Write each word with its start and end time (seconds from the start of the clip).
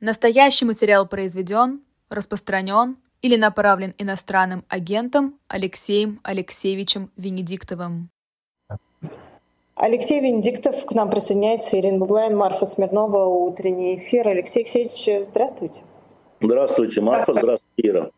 Настоящий 0.00 0.64
материал 0.64 1.06
произведен, 1.06 1.82
распространен 2.08 2.96
или 3.20 3.36
направлен 3.36 3.94
иностранным 3.98 4.64
агентом 4.68 5.38
Алексеем 5.46 6.20
Алексеевичем 6.22 7.10
Венедиктовым. 7.18 8.08
Алексей 9.74 10.20
Венедиктов, 10.20 10.86
к 10.86 10.92
нам 10.92 11.10
присоединяется 11.10 11.78
Ирина 11.78 11.98
Буглайн, 11.98 12.34
Марфа 12.34 12.64
Смирнова, 12.64 13.26
утренний 13.26 13.96
эфир. 13.96 14.26
Алексей 14.28 14.60
Алексеевич, 14.60 15.26
здравствуйте. 15.26 15.82
Здравствуйте, 16.40 17.02
Марфа, 17.02 17.32
здравствуйте, 17.32 17.60
Ира. 17.76 18.10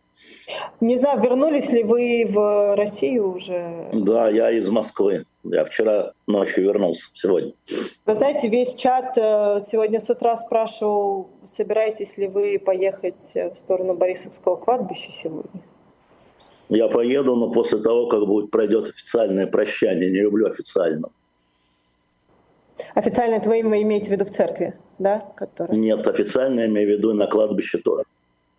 Не 0.80 0.96
знаю, 0.96 1.20
вернулись 1.20 1.70
ли 1.70 1.82
вы 1.82 2.26
в 2.28 2.76
Россию 2.76 3.34
уже? 3.34 3.88
Да, 3.92 4.28
я 4.28 4.50
из 4.50 4.68
Москвы. 4.68 5.24
Я 5.44 5.64
вчера 5.64 6.12
ночью 6.26 6.64
вернулся, 6.64 7.08
сегодня. 7.14 7.52
Вы 8.06 8.14
знаете, 8.14 8.48
весь 8.48 8.74
чат 8.74 9.16
э, 9.16 9.58
сегодня 9.70 10.00
с 10.00 10.08
утра 10.08 10.36
спрашивал, 10.36 11.30
собираетесь 11.44 12.16
ли 12.16 12.28
вы 12.28 12.60
поехать 12.64 13.32
в 13.34 13.54
сторону 13.56 13.94
Борисовского 13.94 14.56
кладбища 14.56 15.10
сегодня? 15.10 15.62
Я 16.68 16.88
поеду, 16.88 17.36
но 17.36 17.50
после 17.50 17.78
того, 17.78 18.06
как 18.06 18.26
будет 18.26 18.50
пройдет 18.50 18.88
официальное 18.88 19.46
прощание. 19.46 20.10
Не 20.10 20.20
люблю 20.20 20.48
официально. 20.48 21.10
Официально 22.94 23.34
это 23.34 23.48
вы 23.48 23.60
имеете 23.60 24.08
в 24.08 24.10
виду 24.10 24.24
в 24.24 24.30
церкви, 24.30 24.74
да? 24.98 25.32
Который... 25.36 25.76
Нет, 25.76 26.06
официально 26.06 26.60
я 26.60 26.66
имею 26.66 26.88
в 26.88 26.90
виду 26.98 27.12
на 27.12 27.26
кладбище 27.26 27.78
тоже. 27.78 28.04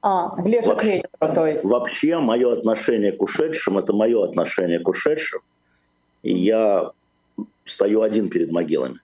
А, 0.06 0.36
ближе 0.36 0.68
вообще, 0.68 0.76
к 0.76 0.96
вечеру, 0.96 1.34
то 1.34 1.48
есть. 1.48 1.64
Вообще, 1.64 2.20
мое 2.20 2.52
отношение 2.52 3.14
к 3.14 3.22
ушедшим, 3.22 3.78
это 3.78 3.94
мое 3.94 4.22
отношение 4.26 4.80
к 4.80 4.88
ушедшим. 4.90 5.40
И 6.24 6.34
я 6.34 6.92
стою 7.64 8.02
один 8.02 8.28
перед 8.28 8.52
могилами. 8.52 9.00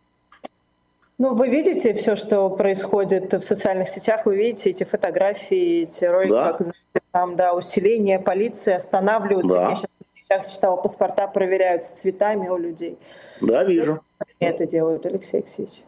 Ну, 1.18 1.36
вы 1.36 1.48
видите 1.48 1.94
все, 1.94 2.18
что 2.18 2.50
происходит 2.50 3.32
в 3.32 3.42
социальных 3.42 3.88
сетях, 3.88 4.26
вы 4.26 4.36
видите 4.36 4.72
эти 4.72 4.84
фотографии, 4.84 5.84
эти 5.84 6.04
ролики, 6.04 6.32
да. 6.32 6.54
как 6.54 6.68
там, 7.12 7.38
да, 7.38 7.54
усиление 7.54 8.20
полиции 8.20 8.74
останавливаются. 8.74 9.54
Да. 9.54 9.70
Я 9.70 10.42
сейчас 10.42 10.54
читала, 10.54 10.76
паспорта 10.76 11.28
проверяют 11.28 11.86
с 11.86 11.90
цветами 11.92 12.50
у 12.50 12.58
людей. 12.58 12.98
Да, 13.40 13.64
вижу. 13.64 14.02
Это 14.40 14.66
делают, 14.66 15.06
Алексей 15.06 15.38
Алексеевич. 15.38 15.82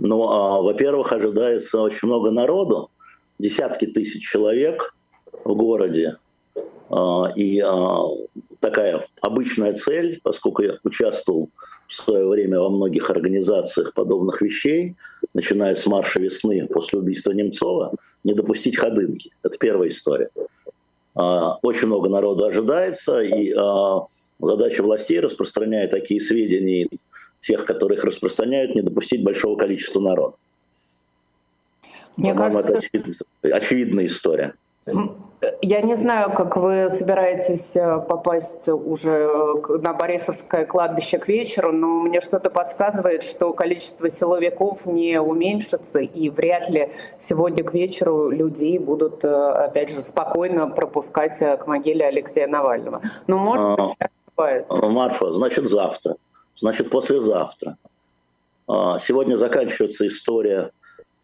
Ну, 0.00 0.28
а, 0.28 0.60
во-первых, 0.60 1.12
ожидается 1.12 1.80
очень 1.80 2.08
много 2.08 2.32
народу 2.32 2.90
десятки 3.40 3.86
тысяч 3.86 4.28
человек 4.28 4.94
в 5.44 5.54
городе. 5.54 6.16
А, 6.90 7.32
и 7.34 7.60
а, 7.60 8.02
такая 8.60 9.06
обычная 9.20 9.72
цель, 9.74 10.20
поскольку 10.22 10.62
я 10.62 10.78
участвовал 10.84 11.50
в 11.86 11.92
свое 11.92 12.26
время 12.28 12.60
во 12.60 12.68
многих 12.68 13.10
организациях 13.10 13.94
подобных 13.94 14.42
вещей, 14.42 14.96
начиная 15.34 15.74
с 15.74 15.86
марша 15.86 16.20
весны 16.20 16.66
после 16.66 16.98
убийства 16.98 17.32
Немцова, 17.32 17.94
не 18.24 18.34
допустить 18.34 18.76
ходынки. 18.76 19.30
Это 19.42 19.56
первая 19.58 19.88
история. 19.88 20.30
А, 21.14 21.58
очень 21.62 21.86
много 21.86 22.08
народу 22.08 22.44
ожидается, 22.44 23.20
и 23.20 23.54
задача 24.38 24.82
властей, 24.82 25.20
распространяя 25.20 25.88
такие 25.88 26.20
сведения, 26.20 26.88
тех, 27.40 27.64
которых 27.64 28.04
распространяют, 28.04 28.74
не 28.74 28.82
допустить 28.82 29.22
большого 29.22 29.56
количества 29.56 30.00
народа. 30.00 30.36
Мне 32.16 32.34
кажется, 32.34 32.60
это 32.60 32.78
очевидная, 32.78 33.16
очевидная 33.54 34.06
история. 34.06 34.54
Я 35.62 35.80
не 35.80 35.94
знаю, 35.94 36.32
как 36.32 36.56
вы 36.56 36.90
собираетесь 36.90 37.74
э, 37.74 37.98
попасть 38.06 38.68
уже 38.68 39.26
на 39.80 39.94
Борисовское 39.94 40.66
кладбище 40.66 41.18
к 41.18 41.28
вечеру, 41.28 41.72
но 41.72 42.02
мне 42.02 42.20
что-то 42.20 42.50
подсказывает, 42.50 43.22
что 43.22 43.54
количество 43.54 44.10
силовиков 44.10 44.84
не 44.84 45.18
уменьшится, 45.18 46.00
и 46.00 46.28
вряд 46.28 46.68
ли 46.68 46.90
сегодня 47.18 47.64
к 47.64 47.72
вечеру 47.72 48.28
людей 48.28 48.78
будут, 48.78 49.24
э, 49.24 49.28
опять 49.28 49.90
же, 49.90 50.02
спокойно 50.02 50.66
пропускать 50.68 51.40
э, 51.40 51.56
к 51.56 51.66
могиле 51.66 52.04
Алексея 52.06 52.46
Навального. 52.46 53.00
Ну, 53.26 53.38
может 53.38 53.64
а, 53.66 53.76
быть, 53.76 53.96
я 53.98 54.08
ошибаюсь. 54.26 54.66
Марфа, 54.68 55.32
значит, 55.32 55.70
завтра, 55.70 56.16
значит, 56.54 56.90
послезавтра. 56.90 57.78
А, 58.68 58.98
сегодня 58.98 59.36
заканчивается 59.36 60.06
история 60.06 60.70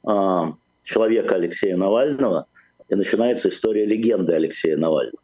а, 0.07 0.55
человека 0.87 1.35
Алексея 1.35 1.77
Навального, 1.77 2.47
и 2.89 2.95
начинается 2.95 3.49
история 3.49 3.85
легенды 3.85 4.33
Алексея 4.33 4.77
Навального. 4.77 5.19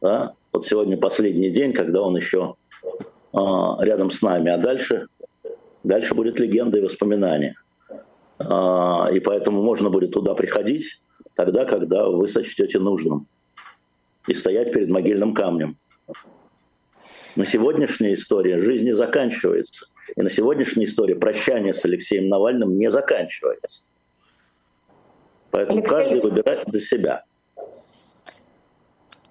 Да? 0.00 0.34
Вот 0.52 0.66
сегодня 0.66 0.96
последний 0.96 1.50
день, 1.50 1.72
когда 1.72 2.02
он 2.02 2.16
еще 2.16 2.54
э, 3.32 3.38
рядом 3.80 4.10
с 4.10 4.22
нами, 4.22 4.50
а 4.50 4.58
дальше, 4.58 5.06
дальше 5.82 6.14
будет 6.14 6.38
легенда 6.38 6.78
и 6.78 6.82
воспоминания. 6.82 7.56
Э, 8.38 9.12
и 9.12 9.20
поэтому 9.20 9.62
можно 9.62 9.88
будет 9.88 10.12
туда 10.12 10.34
приходить 10.34 11.00
тогда, 11.34 11.64
когда 11.64 12.06
вы 12.06 12.28
сочтете 12.28 12.78
нужным. 12.78 13.26
И 14.26 14.34
стоять 14.34 14.74
перед 14.74 14.90
могильным 14.90 15.32
камнем. 15.32 15.78
На 17.34 17.46
сегодняшняя 17.46 18.12
история 18.12 18.60
жизни 18.60 18.90
заканчивается. 18.90 19.86
И 20.14 20.20
на 20.20 20.28
сегодняшней 20.28 20.84
истории 20.84 21.14
прощание 21.14 21.72
с 21.72 21.82
Алексеем 21.84 22.28
Навальным 22.28 22.76
не 22.76 22.90
заканчивается. 22.90 23.84
Поэтому 25.50 25.78
Алексей... 25.78 25.94
каждый 25.94 26.20
выбирает 26.20 26.66
для 26.66 26.80
себя. 26.80 27.24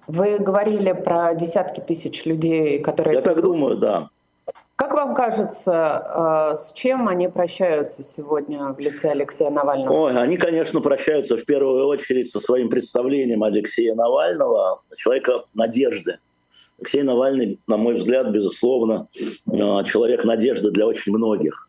Вы 0.06 0.38
говорили 0.38 0.92
про 0.92 1.34
десятки 1.34 1.80
тысяч 1.80 2.24
людей, 2.24 2.78
которые... 2.78 3.16
Я 3.16 3.22
так 3.22 3.42
думаю, 3.42 3.76
да. 3.76 4.08
Как 4.78 4.94
вам 4.94 5.14
кажется, 5.14 6.54
э, 6.54 6.56
с 6.56 6.72
чем 6.72 7.08
они 7.08 7.28
прощаются 7.28 8.04
сегодня 8.04 8.72
в 8.72 8.78
лице 8.78 9.10
Алексея 9.10 9.50
Навального? 9.50 9.92
Ой, 9.92 10.16
они, 10.16 10.36
конечно, 10.36 10.80
прощаются 10.80 11.36
в 11.36 11.44
первую 11.44 11.86
очередь 11.88 12.30
со 12.30 12.40
своим 12.40 12.70
представлением 12.70 13.42
Алексея 13.42 13.94
Навального, 13.96 14.82
человека 14.96 15.44
надежды. 15.52 16.20
Алексей 16.78 17.02
Навальный, 17.02 17.58
на 17.66 17.76
мой 17.76 17.96
взгляд, 17.96 18.30
безусловно, 18.30 19.08
э, 19.18 19.84
человек 19.84 20.24
надежды 20.24 20.70
для 20.70 20.86
очень 20.86 21.12
многих. 21.12 21.68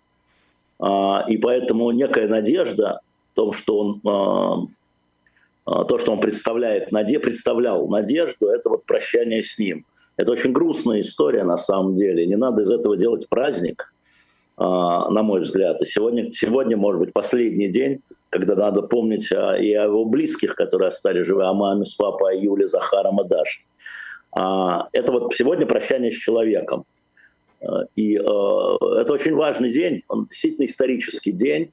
А, 0.80 1.26
и 1.28 1.38
поэтому 1.38 1.90
некая 1.92 2.28
надежда 2.28 3.02
том, 3.34 3.54
что 3.54 3.80
он 3.80 4.02
а, 4.06 4.68
а, 5.70 5.84
то, 5.84 6.00
что 6.00 6.12
он 6.12 6.20
представляет, 6.20 6.92
наде, 6.92 7.20
представлял 7.20 7.88
надежду, 7.88 8.48
это 8.48 8.70
вот 8.70 8.86
прощание 8.86 9.44
с 9.44 9.60
ним. 9.60 9.86
Это 10.18 10.32
очень 10.32 10.52
грустная 10.52 11.02
история 11.02 11.44
на 11.44 11.58
самом 11.58 11.96
деле. 11.96 12.26
Не 12.26 12.36
надо 12.36 12.64
из 12.64 12.72
этого 12.72 12.98
делать 12.98 13.30
праздник, 13.30 13.94
а, 14.58 15.10
на 15.12 15.22
мой 15.22 15.42
взгляд. 15.42 15.82
И 15.82 15.86
сегодня, 15.86 16.32
сегодня, 16.32 16.76
может 16.76 17.00
быть, 17.00 17.14
последний 17.14 17.70
день, 17.70 18.02
когда 18.32 18.56
надо 18.56 18.82
помнить 18.82 19.32
и 19.32 19.36
о 19.36 19.86
его 19.86 20.06
близких, 20.06 20.56
которые 20.56 20.90
остались 20.90 21.28
живы, 21.28 21.46
о 21.46 21.54
маме 21.54 21.86
с 21.86 21.94
папой, 21.94 22.34
о 22.34 22.42
Юле, 22.42 22.68
Захаром 22.68 23.22
и 23.22 23.28
Даше. 23.28 23.62
Это 24.32 25.12
вот 25.12 25.34
сегодня 25.36 25.66
прощание 25.66 26.12
с 26.12 26.16
человеком. 26.16 26.86
И 27.96 28.16
э, 28.16 28.20
это 28.20 29.14
очень 29.14 29.36
важный 29.36 29.72
день, 29.72 30.04
он 30.08 30.28
действительно 30.28 30.66
исторический 30.66 31.34
день. 31.34 31.72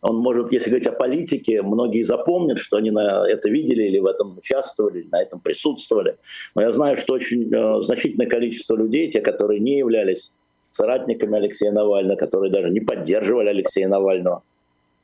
Он 0.00 0.16
может, 0.16 0.52
если 0.52 0.70
говорить 0.70 0.88
о 0.88 0.92
политике, 0.92 1.62
многие 1.62 2.02
запомнят, 2.02 2.58
что 2.58 2.76
они 2.76 2.90
на 2.90 3.28
это 3.28 3.48
видели 3.48 3.84
или 3.84 3.98
в 3.98 4.06
этом 4.06 4.38
участвовали, 4.38 5.06
на 5.12 5.22
этом 5.22 5.38
присутствовали. 5.40 6.16
Но 6.54 6.62
я 6.62 6.72
знаю, 6.72 6.96
что 6.96 7.14
очень 7.14 7.52
э, 7.52 7.82
значительное 7.82 8.26
количество 8.26 8.74
людей, 8.74 9.10
те, 9.10 9.20
которые 9.20 9.60
не 9.60 9.78
являлись 9.78 10.32
соратниками 10.72 11.38
Алексея 11.38 11.70
Навального, 11.70 12.16
которые 12.16 12.50
даже 12.50 12.70
не 12.70 12.80
поддерживали 12.80 13.48
Алексея 13.48 13.88
Навального, 13.88 14.42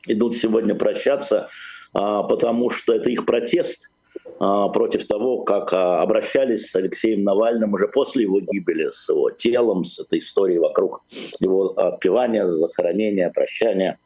идут 0.06 0.36
сегодня 0.36 0.74
прощаться, 0.74 1.48
э, 1.94 1.98
потому 2.28 2.70
что 2.70 2.92
это 2.92 3.08
их 3.08 3.24
протест– 3.24 3.90
против 4.38 5.06
того, 5.06 5.42
как 5.42 5.72
а, 5.72 6.02
обращались 6.02 6.70
с 6.70 6.74
Алексеем 6.74 7.24
Навальным 7.24 7.74
уже 7.74 7.88
после 7.88 8.22
его 8.22 8.40
гибели, 8.40 8.90
с 8.90 9.08
его 9.08 9.30
телом, 9.30 9.84
с 9.84 10.00
этой 10.00 10.18
историей 10.18 10.58
вокруг 10.58 11.02
его 11.40 11.68
отпевания, 11.70 12.46
захоронения, 12.46 13.30
прощания. 13.30 13.98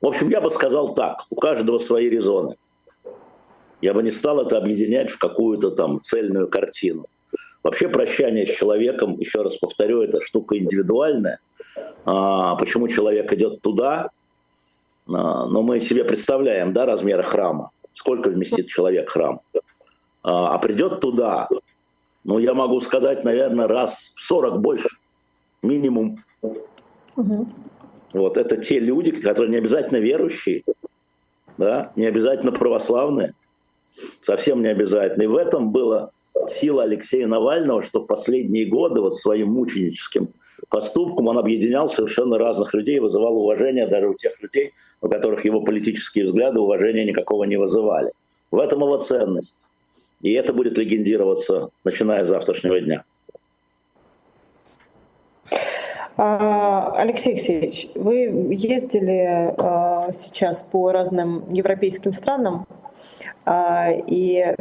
В 0.00 0.06
общем, 0.06 0.28
я 0.30 0.40
бы 0.40 0.50
сказал 0.50 0.94
так, 0.94 1.26
у 1.30 1.36
каждого 1.36 1.78
свои 1.78 2.08
резоны. 2.08 2.56
Я 3.80 3.94
бы 3.94 4.02
не 4.02 4.10
стал 4.10 4.40
это 4.40 4.56
объединять 4.56 5.10
в 5.10 5.18
какую-то 5.18 5.72
там 5.72 6.00
цельную 6.00 6.48
картину. 6.48 7.06
Вообще 7.62 7.88
прощание 7.88 8.46
с 8.46 8.56
человеком, 8.56 9.18
еще 9.18 9.42
раз 9.42 9.56
повторю, 9.56 10.02
это 10.02 10.20
штука 10.20 10.56
индивидуальная. 10.58 11.40
А, 12.04 12.56
почему 12.56 12.88
человек 12.88 13.32
идет 13.32 13.60
туда? 13.62 14.10
А, 15.08 15.46
но 15.46 15.62
мы 15.62 15.80
себе 15.80 16.04
представляем 16.04 16.72
да, 16.72 16.86
размеры 16.86 17.22
храма 17.22 17.70
сколько 17.94 18.30
вместит 18.30 18.68
человек 18.68 19.10
храм. 19.10 19.40
А, 20.22 20.54
а 20.54 20.58
придет 20.58 21.00
туда, 21.00 21.48
ну, 22.24 22.38
я 22.38 22.54
могу 22.54 22.80
сказать, 22.80 23.24
наверное, 23.24 23.66
раз 23.66 24.12
в 24.14 24.22
40 24.22 24.60
больше, 24.60 24.88
минимум. 25.62 26.24
Угу. 27.16 27.48
Вот 28.12 28.36
это 28.36 28.56
те 28.56 28.78
люди, 28.78 29.10
которые 29.10 29.50
не 29.50 29.56
обязательно 29.56 29.98
верующие, 29.98 30.62
да, 31.56 31.92
не 31.96 32.06
обязательно 32.06 32.52
православные, 32.52 33.34
совсем 34.22 34.62
не 34.62 34.68
обязательно. 34.68 35.22
И 35.22 35.26
в 35.26 35.36
этом 35.36 35.72
была 35.72 36.10
сила 36.50 36.84
Алексея 36.84 37.26
Навального, 37.26 37.82
что 37.82 38.00
в 38.00 38.06
последние 38.06 38.66
годы 38.66 39.00
вот 39.00 39.14
своим 39.14 39.52
мученическим 39.52 40.28
поступкам 40.72 41.28
он 41.28 41.38
объединял 41.38 41.90
совершенно 41.90 42.38
разных 42.38 42.72
людей, 42.72 42.98
вызывал 42.98 43.36
уважение 43.36 43.86
даже 43.86 44.08
у 44.08 44.14
тех 44.14 44.42
людей, 44.42 44.72
у 45.02 45.08
которых 45.08 45.44
его 45.44 45.60
политические 45.60 46.24
взгляды 46.24 46.60
уважения 46.60 47.04
никакого 47.04 47.44
не 47.44 47.58
вызывали. 47.58 48.12
В 48.50 48.58
этом 48.58 48.80
его 48.80 48.96
ценность. 48.96 49.66
И 50.22 50.32
это 50.32 50.54
будет 50.54 50.78
легендироваться, 50.78 51.68
начиная 51.84 52.24
с 52.24 52.28
завтрашнего 52.28 52.80
дня. 52.80 53.04
А, 56.16 56.92
Алексей 56.96 57.34
Алексеевич, 57.34 57.88
вы 57.94 58.48
ездили 58.50 59.54
а, 59.58 60.10
сейчас 60.14 60.62
по 60.62 60.90
разным 60.90 61.44
европейским 61.50 62.14
странам 62.14 62.66
а, 63.44 63.90
и 63.90 64.54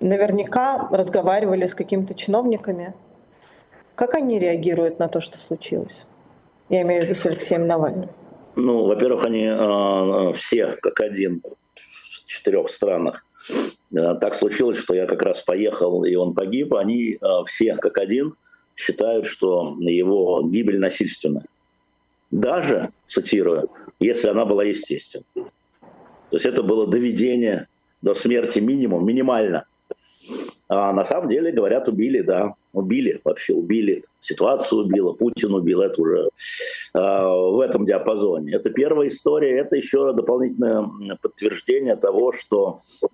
наверняка 0.00 0.88
разговаривали 0.90 1.66
с 1.66 1.74
какими-то 1.74 2.14
чиновниками. 2.14 2.94
Как 3.94 4.14
они 4.14 4.38
реагируют 4.38 4.98
на 4.98 5.08
то, 5.08 5.20
что 5.20 5.38
случилось? 5.38 5.94
Я 6.68 6.82
имею 6.82 7.02
в 7.02 7.08
виду 7.08 7.14
с 7.18 7.26
Алексеем. 7.26 7.68
Ну, 8.56 8.84
во-первых, 8.86 9.24
они 9.24 9.46
все 10.36 10.76
как 10.80 11.00
один 11.00 11.42
в 11.44 12.26
четырех 12.26 12.68
странах. 12.68 13.24
Так 13.92 14.34
случилось, 14.34 14.78
что 14.78 14.94
я 14.94 15.06
как 15.06 15.22
раз 15.22 15.42
поехал, 15.42 16.04
и 16.04 16.14
он 16.14 16.32
погиб. 16.34 16.74
Они 16.74 17.18
все 17.46 17.76
как 17.76 17.98
один 17.98 18.34
считают, 18.74 19.26
что 19.26 19.76
его 19.80 20.42
гибель 20.42 20.78
насильственная. 20.78 21.44
Даже, 22.30 22.90
цитирую, 23.06 23.70
если 24.00 24.28
она 24.28 24.44
была 24.44 24.64
естественной. 24.64 25.26
То 26.30 26.36
есть 26.36 26.46
это 26.46 26.64
было 26.64 26.86
доведение 26.88 27.68
до 28.02 28.14
смерти 28.14 28.58
минимум, 28.58 29.06
минимально. 29.06 29.66
А 30.68 30.92
на 30.92 31.04
самом 31.04 31.28
деле, 31.28 31.52
говорят, 31.52 31.88
убили, 31.88 32.22
да, 32.22 32.54
убили, 32.72 33.20
вообще 33.22 33.52
убили. 33.52 34.04
Ситуацию 34.20 34.84
убила, 34.84 35.12
Путин 35.12 35.52
убил, 35.52 35.82
это 35.82 36.00
уже 36.00 36.28
э, 36.94 36.98
в 36.98 37.60
этом 37.60 37.84
диапазоне. 37.84 38.54
Это 38.54 38.70
первая 38.70 39.08
история, 39.08 39.58
это 39.58 39.76
еще 39.76 40.14
дополнительное 40.14 40.88
подтверждение 41.20 41.96
того, 41.96 42.32
что 42.32 42.80
э, 43.02 43.06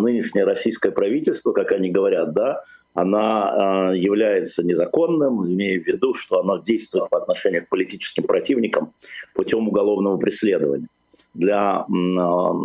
нынешнее 0.00 0.44
российское 0.44 0.92
правительство, 0.92 1.52
как 1.52 1.72
они 1.72 1.90
говорят, 1.90 2.32
да, 2.34 2.62
она 2.94 3.90
э, 3.92 3.98
является 3.98 4.62
незаконным, 4.62 5.44
имея 5.52 5.80
в 5.80 5.86
виду, 5.86 6.14
что 6.14 6.38
оно 6.38 6.58
действует 6.58 7.10
по 7.10 7.18
отношению 7.18 7.66
к 7.66 7.68
политическим 7.68 8.22
противникам 8.22 8.92
путем 9.34 9.66
уголовного 9.66 10.18
преследования. 10.18 10.86
Для 11.34 11.86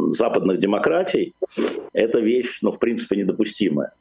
западных 0.09 0.59
демократий 0.59 1.33
это 1.93 2.19
вещь, 2.19 2.59
ну, 2.61 2.71
в 2.71 2.79
принципе, 2.79 3.15
недопустимая. 3.15 3.93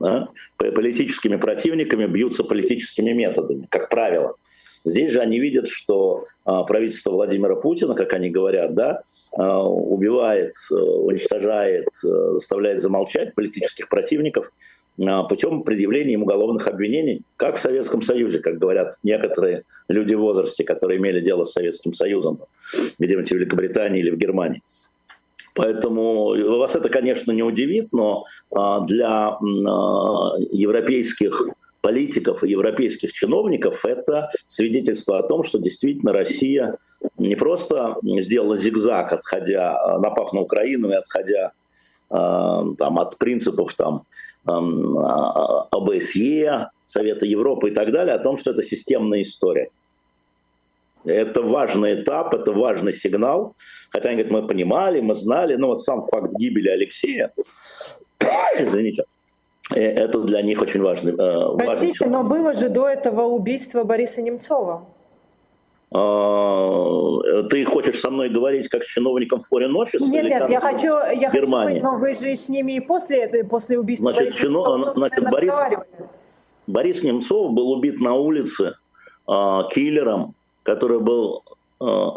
Да? 0.00 0.28
Политическими 0.56 1.36
противниками 1.36 2.06
бьются 2.06 2.44
политическими 2.44 3.12
методами, 3.12 3.66
как 3.70 3.88
правило. 3.88 4.36
Здесь 4.84 5.12
же 5.12 5.20
они 5.20 5.40
видят, 5.40 5.66
что 5.66 6.24
а, 6.44 6.62
правительство 6.64 7.10
Владимира 7.10 7.56
Путина, 7.56 7.94
как 7.94 8.12
они 8.12 8.28
говорят, 8.28 8.74
да, 8.74 9.02
а, 9.32 9.66
убивает, 9.66 10.54
э, 10.70 10.74
уничтожает, 10.74 11.88
э, 12.04 12.32
заставляет 12.32 12.82
замолчать 12.82 13.34
политических 13.34 13.88
противников 13.88 14.52
а, 15.02 15.22
путем 15.24 15.62
предъявления 15.62 16.14
им 16.14 16.22
уголовных 16.22 16.68
обвинений, 16.68 17.22
как 17.38 17.56
в 17.56 17.62
Советском 17.62 18.02
Союзе, 18.02 18.40
как 18.40 18.58
говорят 18.58 18.98
некоторые 19.02 19.64
люди 19.88 20.14
в 20.14 20.20
возрасте, 20.20 20.64
которые 20.64 20.98
имели 20.98 21.20
дело 21.20 21.44
с 21.44 21.52
Советским 21.52 21.94
Союзом, 21.94 22.40
где-нибудь 22.98 23.28
в 23.28 23.34
Великобритании 23.34 24.00
или 24.00 24.10
в 24.10 24.18
Германии. 24.18 24.62
Поэтому 25.54 26.34
вас 26.58 26.74
это, 26.74 26.88
конечно, 26.88 27.30
не 27.32 27.42
удивит, 27.42 27.92
но 27.92 28.24
а, 28.50 28.80
для 28.80 29.28
а, 29.28 29.38
европейских 30.50 31.46
политиков 31.80 32.42
и 32.42 32.50
европейских 32.50 33.12
чиновников 33.12 33.84
это 33.84 34.30
свидетельство 34.46 35.18
о 35.18 35.22
том, 35.22 35.44
что 35.44 35.58
действительно 35.58 36.12
Россия 36.12 36.78
не 37.18 37.36
просто 37.36 37.96
сделала 38.02 38.56
зигзаг, 38.56 39.12
отходя, 39.12 39.98
напав 39.98 40.32
на 40.32 40.40
Украину 40.40 40.90
и 40.90 40.94
отходя 40.94 41.52
там, 42.08 42.98
от 42.98 43.18
принципов 43.18 43.74
там, 43.74 44.04
ОБСЕ, 45.70 46.70
Совета 46.86 47.26
Европы 47.26 47.68
и 47.68 47.74
так 47.74 47.92
далее, 47.92 48.14
о 48.14 48.18
том, 48.18 48.38
что 48.38 48.52
это 48.52 48.62
системная 48.62 49.20
история. 49.22 49.68
Это 51.04 51.42
важный 51.42 52.02
этап, 52.02 52.34
это 52.34 52.52
важный 52.52 52.92
сигнал. 52.92 53.54
Хотя 53.90 54.10
они 54.10 54.22
говорят, 54.22 54.42
мы 54.42 54.48
понимали, 54.48 55.00
мы 55.00 55.14
знали, 55.14 55.56
но 55.56 55.68
вот 55.68 55.82
сам 55.82 56.02
факт 56.02 56.32
гибели 56.36 56.68
Алексея, 56.68 57.32
извините, 58.58 59.04
э, 59.74 59.80
это 59.80 60.20
для 60.20 60.42
них 60.42 60.60
очень 60.60 60.82
важный. 60.82 61.12
Э, 61.12 61.56
Простите, 61.56 62.04
важный 62.04 62.08
но 62.08 62.24
было 62.24 62.54
же 62.54 62.68
до 62.68 62.88
этого 62.88 63.22
убийство 63.22 63.84
Бориса 63.84 64.22
Немцова. 64.22 64.86
А, 65.96 67.42
ты 67.50 67.64
хочешь 67.64 68.00
со 68.00 68.10
мной 68.10 68.28
говорить 68.28 68.68
как 68.68 68.82
с 68.82 68.86
чиновником 68.86 69.40
Foreign 69.40 69.74
Office? 69.74 70.00
Нет, 70.00 70.24
нет, 70.24 70.50
я 70.50 70.60
хочу, 70.60 70.86
я 70.86 71.30
Германии? 71.30 71.78
хочу, 71.78 71.84
но 71.84 71.98
вы 71.98 72.14
же 72.14 72.36
с 72.36 72.48
ними 72.48 72.72
и 72.72 72.80
после, 72.80 73.44
после 73.44 73.78
убийства 73.78 74.10
значит, 74.10 74.24
Бориса 74.24 74.38
чино, 74.38 74.58
Немцова, 74.58 74.94
значит, 74.94 75.30
Борис, 75.30 75.54
Борис 76.66 77.02
Немцов 77.04 77.52
был 77.52 77.70
убит 77.70 78.00
на 78.00 78.14
улице 78.14 78.74
э, 79.28 79.60
киллером, 79.70 80.34
который 80.64 80.98
был 80.98 81.44
э, 81.80 82.08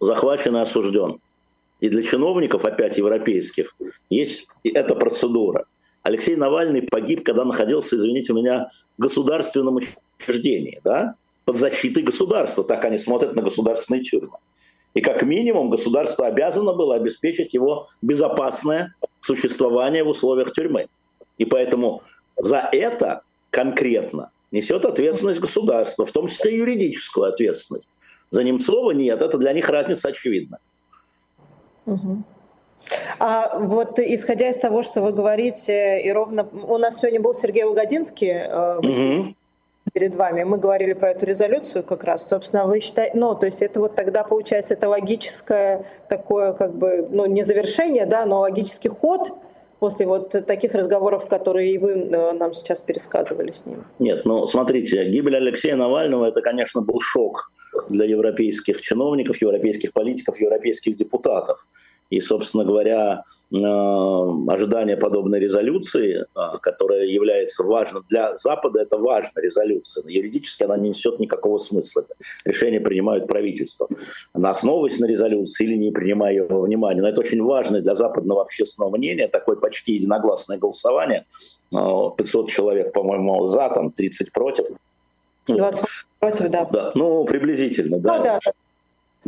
захвачен 0.00 0.56
и 0.56 0.60
осужден. 0.60 1.20
И 1.80 1.88
для 1.88 2.02
чиновников, 2.02 2.66
опять 2.66 2.98
европейских, 2.98 3.74
есть 4.10 4.46
эта 4.62 4.94
процедура. 4.94 5.64
Алексей 6.02 6.36
Навальный 6.36 6.82
погиб, 6.82 7.24
когда 7.24 7.44
находился, 7.44 7.96
извините 7.96 8.34
меня, 8.34 8.70
в 8.98 9.02
государственном 9.02 9.78
учреждении. 10.18 10.80
Да? 10.84 11.16
под 11.44 11.56
защитой 11.56 12.02
государства. 12.02 12.64
Так 12.64 12.84
они 12.84 12.98
смотрят 12.98 13.34
на 13.34 13.42
государственные 13.42 14.02
тюрьмы. 14.02 14.38
И 14.94 15.00
как 15.00 15.22
минимум 15.22 15.70
государство 15.70 16.26
обязано 16.26 16.72
было 16.72 16.94
обеспечить 16.94 17.52
его 17.52 17.88
безопасное 18.00 18.94
существование 19.20 20.04
в 20.04 20.08
условиях 20.08 20.52
тюрьмы. 20.52 20.86
И 21.38 21.44
поэтому 21.44 22.02
за 22.36 22.68
это 22.70 23.22
конкретно 23.50 24.30
несет 24.54 24.84
ответственность 24.84 25.40
государства, 25.40 26.06
в 26.06 26.12
том 26.12 26.28
числе 26.28 26.56
юридическую 26.56 27.26
ответственность. 27.26 27.92
За 28.30 28.42
Немцова 28.42 28.92
нет, 28.92 29.20
это 29.20 29.36
для 29.36 29.52
них 29.52 29.68
разница 29.68 30.08
очевидна. 30.08 30.58
Угу. 31.86 32.22
А 33.18 33.58
вот 33.58 33.98
исходя 33.98 34.48
из 34.50 34.56
того, 34.56 34.82
что 34.82 35.02
вы 35.02 35.12
говорите, 35.12 36.00
и 36.00 36.12
ровно 36.12 36.48
у 36.52 36.78
нас 36.78 37.00
сегодня 37.00 37.20
был 37.20 37.34
Сергей 37.34 37.64
Угодинский, 37.64 38.30
э, 38.30 38.78
угу 38.78 39.34
перед 39.92 40.14
вами. 40.14 40.44
Мы 40.44 40.56
говорили 40.58 40.94
про 40.94 41.10
эту 41.10 41.26
резолюцию 41.26 41.84
как 41.84 42.04
раз. 42.04 42.26
Собственно, 42.26 42.66
вы 42.66 42.80
считаете, 42.80 43.16
ну, 43.16 43.34
то 43.34 43.46
есть 43.46 43.60
это 43.62 43.80
вот 43.80 43.94
тогда 43.94 44.24
получается 44.24 44.74
это 44.74 44.88
логическое 44.88 45.84
такое 46.08 46.52
как 46.52 46.74
бы, 46.74 47.06
ну, 47.10 47.26
не 47.26 47.44
завершение, 47.44 48.06
да, 48.06 48.24
но 48.24 48.40
логический 48.40 48.88
ход 48.88 49.32
после 49.84 50.06
вот 50.06 50.46
таких 50.46 50.74
разговоров, 50.74 51.28
которые 51.28 51.74
и 51.74 51.78
вы 51.78 51.90
э, 51.90 52.32
нам 52.32 52.54
сейчас 52.54 52.80
пересказывали 52.80 53.52
с 53.52 53.66
ним? 53.66 53.84
Нет, 53.98 54.24
ну 54.24 54.46
смотрите, 54.46 55.04
гибель 55.10 55.36
Алексея 55.36 55.76
Навального 55.76 56.24
это, 56.24 56.40
конечно, 56.40 56.80
был 56.80 57.00
шок 57.02 57.52
для 57.90 58.06
европейских 58.06 58.80
чиновников, 58.80 59.42
европейских 59.42 59.92
политиков, 59.92 60.40
европейских 60.40 60.96
депутатов. 60.96 61.66
И, 62.14 62.20
собственно 62.20 62.64
говоря, 62.64 63.24
э, 63.50 63.56
ожидание 63.56 64.96
подобной 64.96 65.40
резолюции, 65.40 66.22
э, 66.22 66.58
которая 66.62 67.06
является 67.06 67.64
важным 67.64 68.04
для 68.08 68.36
Запада, 68.36 68.82
это 68.82 68.98
важная 68.98 69.42
резолюция. 69.42 70.04
Но 70.04 70.10
юридически 70.10 70.62
она 70.62 70.76
не 70.76 70.90
несет 70.90 71.18
никакого 71.18 71.58
смысла. 71.58 72.04
Решение 72.44 72.80
принимают 72.80 73.26
правительство. 73.26 73.88
Она 74.32 74.50
основываясь 74.50 75.00
на 75.00 75.06
резолюции 75.06 75.64
или 75.64 75.74
не 75.74 75.90
принимая 75.90 76.34
его 76.34 76.60
внимания. 76.60 77.02
Но 77.02 77.08
это 77.08 77.20
очень 77.20 77.42
важное 77.42 77.80
для 77.80 77.96
западного 77.96 78.42
общественного 78.42 78.96
мнения, 78.96 79.26
такое 79.26 79.56
почти 79.56 79.94
единогласное 79.94 80.58
голосование. 80.58 81.26
500 81.70 82.16
э, 82.16 82.52
человек, 82.52 82.92
по-моему, 82.92 83.46
за, 83.46 83.70
там 83.70 83.90
30 83.90 84.30
против. 84.30 84.66
20 85.48 85.84
против, 86.20 86.48
да. 86.48 86.64
да. 86.64 86.92
Ну, 86.94 87.24
приблизительно, 87.24 87.98
да. 87.98 88.18
Ну, 88.18 88.24
да. 88.24 88.38
Да, 88.44 88.52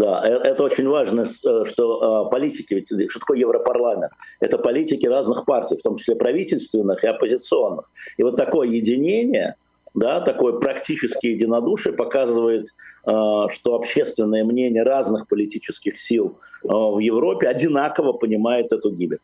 э, 0.05 0.29
это 0.29 0.63
очень 0.63 0.89
важно, 0.89 1.23
э, 1.23 1.65
что 1.67 2.27
э, 2.27 2.31
политики, 2.31 2.75
ведь 2.75 3.11
что 3.11 3.21
такое 3.21 3.39
Европарламент? 3.39 4.13
Это 4.41 4.59
политики 4.59 5.07
разных 5.07 5.45
партий, 5.45 5.77
в 5.77 5.83
том 5.83 5.97
числе 5.97 6.17
правительственных 6.17 7.05
и 7.05 7.07
оппозиционных. 7.07 7.91
И 8.17 8.23
вот 8.23 8.37
такое 8.37 8.69
единение, 8.69 9.57
да, 9.95 10.21
такое 10.21 10.55
практическое 10.55 11.31
единодушие 11.31 11.95
показывает, 11.95 12.69
что 13.03 13.75
общественное 13.75 14.45
мнение 14.45 14.83
разных 14.83 15.27
политических 15.27 15.97
сил 15.97 16.39
в 16.63 16.99
Европе 16.99 17.49
одинаково 17.49 18.13
понимает 18.13 18.73
эту 18.73 18.91
гибель. 18.91 19.21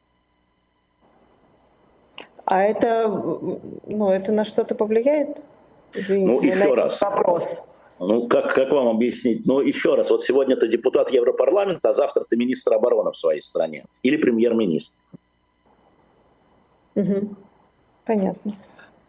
А 2.47 2.63
это, 2.63 3.09
ну, 3.87 4.11
это 4.11 4.33
на 4.33 4.45
что-то 4.45 4.75
повлияет? 4.75 5.43
Извините, 5.93 6.33
ну, 6.33 6.43
еще 6.43 6.75
раз. 6.75 7.01
Вопрос. 7.01 7.63
Ну, 8.05 8.27
как, 8.27 8.53
как 8.55 8.71
вам 8.71 8.89
объяснить? 8.89 9.47
Ну, 9.47 9.61
еще 9.61 9.95
раз, 9.95 10.11
вот 10.11 10.23
сегодня 10.23 10.57
ты 10.57 10.69
депутат 10.69 11.11
Европарламента, 11.11 11.91
а 11.91 11.95
завтра 11.95 12.25
ты 12.29 12.37
министр 12.37 12.75
обороны 12.75 13.13
в 13.13 13.17
своей 13.17 13.41
стране. 13.41 13.85
Или 14.03 14.17
премьер-министр. 14.17 14.99
Угу. 16.97 17.29
Понятно. 18.05 18.53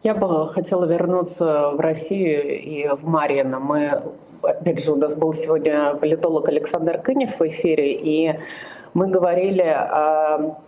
Я 0.02 0.14
бы 0.14 0.48
хотела 0.48 0.84
вернуться 0.84 1.70
в 1.70 1.80
Россию 1.80 2.60
и 2.60 2.88
в 2.88 3.04
Марьино. 3.04 3.58
Мы, 3.58 4.02
опять 4.42 4.84
же, 4.84 4.92
у 4.92 4.96
нас 4.96 5.16
был 5.16 5.34
сегодня 5.34 5.94
политолог 5.94 6.48
Александр 6.48 6.98
Кынев 6.98 7.40
в 7.40 7.48
эфире, 7.48 7.94
и 7.94 8.38
мы 8.92 9.08
говорили 9.08 9.62
о 9.62 10.60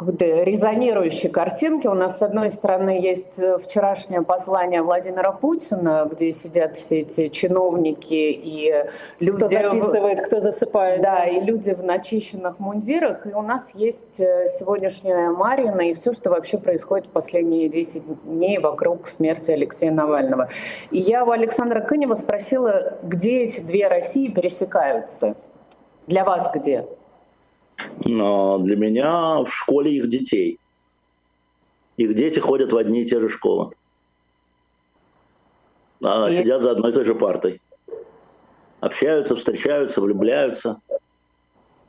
какой-то 0.00 0.24
резонирующей 0.44 1.28
картинки. 1.28 1.86
У 1.86 1.92
нас, 1.92 2.18
с 2.18 2.22
одной 2.22 2.48
стороны, 2.48 2.98
есть 3.02 3.38
э, 3.38 3.58
вчерашнее 3.58 4.22
послание 4.22 4.80
Владимира 4.80 5.30
Путина, 5.30 6.08
где 6.10 6.32
сидят 6.32 6.78
все 6.78 7.00
эти 7.00 7.28
чиновники 7.28 8.14
и 8.14 8.86
люди... 9.18 9.36
Кто 9.36 9.48
записывает, 9.50 10.22
кто 10.22 10.40
засыпает. 10.40 11.02
Да, 11.02 11.26
и 11.26 11.38
люди 11.40 11.74
в 11.74 11.84
начищенных 11.84 12.58
мундирах. 12.58 13.26
И 13.26 13.34
у 13.34 13.42
нас 13.42 13.74
есть 13.74 14.18
э, 14.18 14.46
сегодняшняя 14.58 15.28
Марина 15.28 15.82
и 15.82 15.92
все, 15.92 16.14
что 16.14 16.30
вообще 16.30 16.56
происходит 16.56 17.08
в 17.08 17.10
последние 17.10 17.68
10 17.68 18.24
дней 18.24 18.58
вокруг 18.58 19.06
смерти 19.06 19.50
Алексея 19.50 19.90
Навального. 19.92 20.48
И 20.90 20.98
я 20.98 21.26
у 21.26 21.30
Александра 21.30 21.80
Кынева 21.80 22.14
спросила, 22.14 22.94
где 23.02 23.42
эти 23.42 23.60
две 23.60 23.86
России 23.86 24.28
пересекаются? 24.28 25.34
Для 26.06 26.24
вас 26.24 26.50
где? 26.54 26.86
Но 28.04 28.58
для 28.58 28.76
меня 28.76 29.42
в 29.42 29.48
школе 29.48 29.92
их 29.92 30.08
детей. 30.08 30.58
Их 31.96 32.14
дети 32.14 32.38
ходят 32.38 32.72
в 32.72 32.76
одни 32.76 33.02
и 33.02 33.06
те 33.06 33.20
же 33.20 33.28
школы. 33.28 33.74
А 36.02 36.28
и... 36.30 36.38
Сидят 36.38 36.62
за 36.62 36.72
одной 36.72 36.90
и 36.90 36.94
той 36.94 37.04
же 37.04 37.14
партой. 37.14 37.60
Общаются, 38.80 39.36
встречаются, 39.36 40.00
влюбляются. 40.00 40.80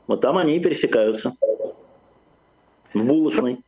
Вот 0.06 0.20
там 0.20 0.36
они 0.36 0.56
и 0.56 0.60
пересекаются. 0.60 1.34
В 2.92 3.06
булочной. 3.06 3.64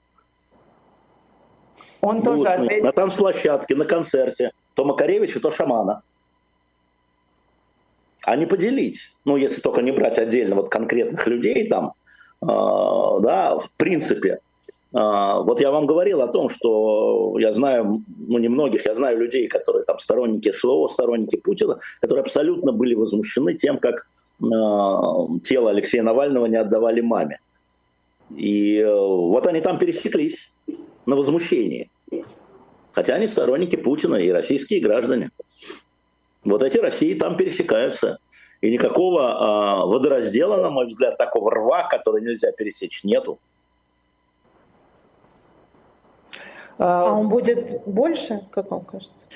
Он 2.02 2.20
в 2.20 2.24
тоже 2.24 2.46
ответил... 2.46 2.84
На 2.84 2.92
танцплощадке, 2.92 3.74
на 3.74 3.86
концерте. 3.86 4.52
То 4.74 4.84
Макаревича, 4.84 5.40
то 5.40 5.50
Шамана 5.50 6.02
а 8.24 8.36
не 8.36 8.46
поделить. 8.46 9.12
Ну, 9.24 9.36
если 9.36 9.60
только 9.60 9.82
не 9.82 9.92
брать 9.92 10.18
отдельно 10.18 10.56
вот 10.56 10.70
конкретных 10.70 11.26
людей 11.26 11.68
там, 11.68 11.86
а, 11.88 11.94
да, 12.46 13.58
в 13.58 13.70
принципе. 13.76 14.40
А, 14.94 15.40
вот 15.40 15.60
я 15.60 15.72
вам 15.72 15.86
говорил 15.86 16.22
о 16.22 16.28
том, 16.28 16.48
что 16.48 17.36
я 17.38 17.52
знаю, 17.52 18.04
ну 18.16 18.38
не 18.38 18.48
многих, 18.48 18.86
я 18.86 18.94
знаю 18.94 19.18
людей, 19.18 19.48
которые 19.48 19.84
там 19.84 19.98
сторонники 19.98 20.52
СВО, 20.52 20.86
сторонники 20.86 21.36
Путина, 21.36 21.80
которые 22.00 22.22
абсолютно 22.22 22.72
были 22.72 22.94
возмущены 22.94 23.54
тем, 23.54 23.78
как 23.78 24.06
а, 24.40 25.26
тело 25.42 25.70
Алексея 25.70 26.04
Навального 26.04 26.46
не 26.46 26.56
отдавали 26.56 27.00
маме. 27.00 27.40
И 28.34 28.78
э, 28.78 28.94
вот 28.94 29.46
они 29.46 29.60
там 29.60 29.78
пересеклись 29.78 30.50
на 31.06 31.14
возмущении. 31.14 31.90
Хотя 32.92 33.14
они 33.14 33.26
сторонники 33.26 33.76
Путина 33.76 34.16
и 34.16 34.30
российские 34.30 34.80
граждане. 34.80 35.30
Вот 36.42 36.62
эти 36.62 36.78
России 36.78 37.14
там 37.14 37.36
пересекаются. 37.36 38.18
И 38.64 38.70
никакого 38.70 39.20
э, 39.20 39.86
водораздела, 39.88 40.56
на 40.56 40.70
мой 40.70 40.86
взгляд, 40.86 41.18
такого 41.18 41.50
рва, 41.50 41.86
который 41.86 42.22
нельзя 42.22 42.50
пересечь, 42.50 43.04
нету. 43.04 43.38
А 46.78 47.12
он 47.12 47.28
будет 47.28 47.82
больше, 47.84 48.40
как 48.50 48.70
вам 48.70 48.86
кажется? 48.86 49.26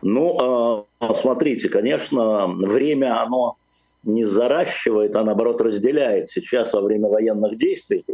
Ну, 0.00 0.84
э, 1.00 1.14
смотрите, 1.14 1.68
конечно, 1.68 2.48
время 2.48 3.22
оно 3.22 3.56
не 4.02 4.24
заращивает, 4.24 5.14
а 5.14 5.22
наоборот 5.22 5.60
разделяет. 5.60 6.30
Сейчас 6.30 6.72
во 6.72 6.80
время 6.80 7.08
военных 7.08 7.56
действий 7.56 8.04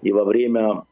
и 0.00 0.12
во 0.12 0.24
время 0.24 0.84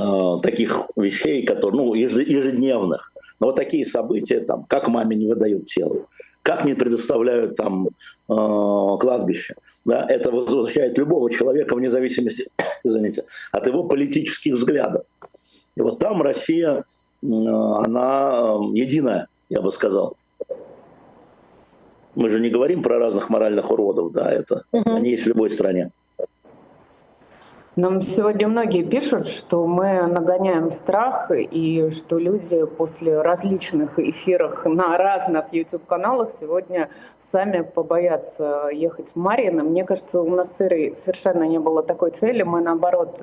э, 0.00 0.38
таких 0.42 0.88
вещей, 0.96 1.44
которые, 1.44 1.76
ну, 1.76 1.92
ежедневных, 1.92 3.12
но 3.38 3.48
вот 3.48 3.56
такие 3.56 3.84
события, 3.84 4.40
там, 4.40 4.64
как 4.64 4.88
маме 4.88 5.14
не 5.14 5.26
выдают 5.26 5.66
тело, 5.66 6.06
как 6.46 6.64
не 6.64 6.74
предоставляют 6.74 7.56
там 7.56 7.88
э, 7.88 7.90
кладбище. 8.28 9.56
Да? 9.84 10.06
Это 10.08 10.30
возвращает 10.30 10.96
любого 10.96 11.28
человека 11.28 11.74
вне 11.74 11.90
зависимости 11.90 12.46
извините, 12.84 13.24
от 13.50 13.66
его 13.66 13.82
политических 13.82 14.54
взглядов. 14.54 15.02
И 15.76 15.80
вот 15.80 15.98
там 15.98 16.22
Россия, 16.22 16.84
э, 17.22 17.26
она 17.26 18.58
единая, 18.74 19.26
я 19.48 19.60
бы 19.60 19.72
сказал. 19.72 20.16
Мы 22.14 22.30
же 22.30 22.38
не 22.40 22.48
говорим 22.48 22.82
про 22.82 23.00
разных 23.00 23.28
моральных 23.28 23.68
уродов, 23.72 24.12
да, 24.12 24.30
это 24.30 24.62
угу. 24.70 24.88
они 24.88 25.10
есть 25.10 25.24
в 25.24 25.26
любой 25.26 25.50
стране. 25.50 25.90
Нам 27.78 28.00
сегодня 28.00 28.48
многие 28.48 28.82
пишут, 28.82 29.28
что 29.28 29.66
мы 29.66 30.06
нагоняем 30.06 30.70
страх 30.70 31.30
и 31.30 31.90
что 31.90 32.16
люди 32.16 32.64
после 32.64 33.20
различных 33.20 33.98
эфиров 33.98 34.64
на 34.64 34.96
разных 34.96 35.52
YouTube-каналах 35.52 36.30
сегодня 36.40 36.88
сами 37.30 37.60
побоятся 37.60 38.70
ехать 38.72 39.08
в 39.14 39.18
Марьино. 39.18 39.62
Мне 39.62 39.84
кажется, 39.84 40.22
у 40.22 40.30
нас 40.34 40.56
с 40.56 40.60
Ирой 40.62 40.96
совершенно 40.96 41.42
не 41.42 41.58
было 41.58 41.82
такой 41.82 42.12
цели. 42.12 42.42
Мы, 42.44 42.62
наоборот, 42.62 43.22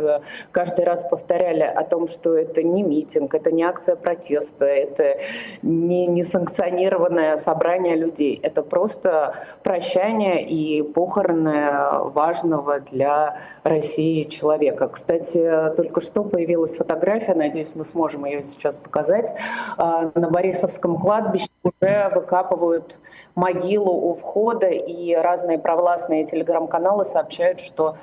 каждый 0.51 0.85
раз 0.85 1.03
повторяли 1.09 1.63
о 1.63 1.83
том, 1.83 2.07
что 2.07 2.37
это 2.37 2.61
не 2.61 2.83
митинг, 2.83 3.33
это 3.33 3.51
не 3.51 3.63
акция 3.63 3.95
протеста, 3.95 4.65
это 4.65 5.17
не 5.63 6.05
несанкционированное 6.05 7.37
собрание 7.37 7.95
людей. 7.95 8.39
Это 8.43 8.61
просто 8.61 9.33
прощание 9.63 10.47
и 10.47 10.83
похороны 10.83 12.11
важного 12.11 12.81
для 12.81 13.39
России 13.63 14.25
человека 14.25 14.42
человека. 14.43 14.89
Кстати, 14.89 15.71
только 15.77 16.01
что 16.01 16.23
появилась 16.23 16.75
фотография, 16.75 17.33
надеюсь, 17.33 17.71
мы 17.75 17.85
сможем 17.85 18.25
ее 18.25 18.43
сейчас 18.43 18.75
показать. 18.75 19.33
А, 19.77 20.11
на 20.15 20.29
Борисовском 20.29 20.97
кладбище 20.97 21.47
уже 21.63 22.11
выкапывают 22.13 22.99
могилу 23.35 23.91
у 23.91 24.15
входа, 24.15 24.67
и 24.67 25.15
разные 25.15 25.59
провластные 25.59 26.25
телеграм-каналы 26.25 27.05
сообщают, 27.05 27.61
что 27.61 27.95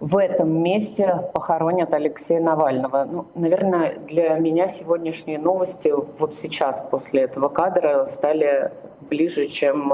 в 0.00 0.16
этом 0.16 0.62
месте 0.62 1.20
похоронят 1.32 1.94
Алексея 1.94 2.40
Навального. 2.40 3.06
Ну, 3.10 3.26
наверное, 3.34 3.94
для 4.08 4.34
меня 4.38 4.66
сегодняшние 4.68 5.38
новости 5.38 5.92
вот 6.18 6.34
сейчас, 6.34 6.84
после 6.90 7.22
этого 7.22 7.48
кадра, 7.48 8.06
стали 8.06 8.72
ближе, 9.08 9.46
чем, 9.46 9.92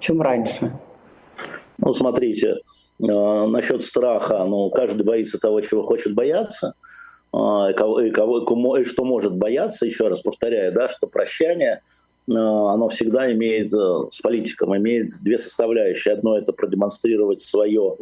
чем 0.00 0.20
раньше. 0.20 0.72
Ну, 1.78 1.92
смотрите, 1.92 2.58
Э, 3.02 3.46
насчет 3.46 3.82
страха, 3.82 4.44
ну, 4.44 4.70
каждый 4.70 5.02
боится 5.02 5.38
того, 5.38 5.60
чего 5.60 5.82
хочет 5.82 6.14
бояться, 6.14 6.74
э, 7.32 7.36
и, 7.36 7.72
кого, 7.74 8.00
и, 8.00 8.10
кого, 8.10 8.76
и 8.76 8.84
что 8.84 9.04
может 9.04 9.34
бояться, 9.34 9.86
еще 9.86 10.08
раз 10.08 10.20
повторяю, 10.20 10.72
да, 10.72 10.88
что 10.88 11.08
прощание, 11.08 11.82
э, 12.28 12.32
оно 12.32 12.88
всегда 12.90 13.32
имеет, 13.32 13.72
с 13.72 14.20
политиком 14.20 14.76
имеет 14.76 15.20
две 15.20 15.38
составляющие. 15.38 16.14
Одно– 16.14 16.36
это 16.38 16.52
продемонстрировать 16.52 17.40
свое 17.40 17.96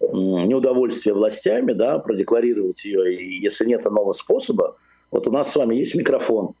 неудовольствие 0.00 1.14
властями, 1.14 1.72
да, 1.72 1.98
продекларировать 1.98 2.84
ее, 2.84 3.14
и 3.14 3.40
если 3.42 3.66
нет 3.66 3.86
иного 3.86 4.12
способа, 4.12 4.76
вот 5.10 5.26
у 5.26 5.30
нас 5.30 5.50
с 5.50 5.56
вами 5.56 5.76
есть 5.76 5.94
микрофон, 5.94 6.52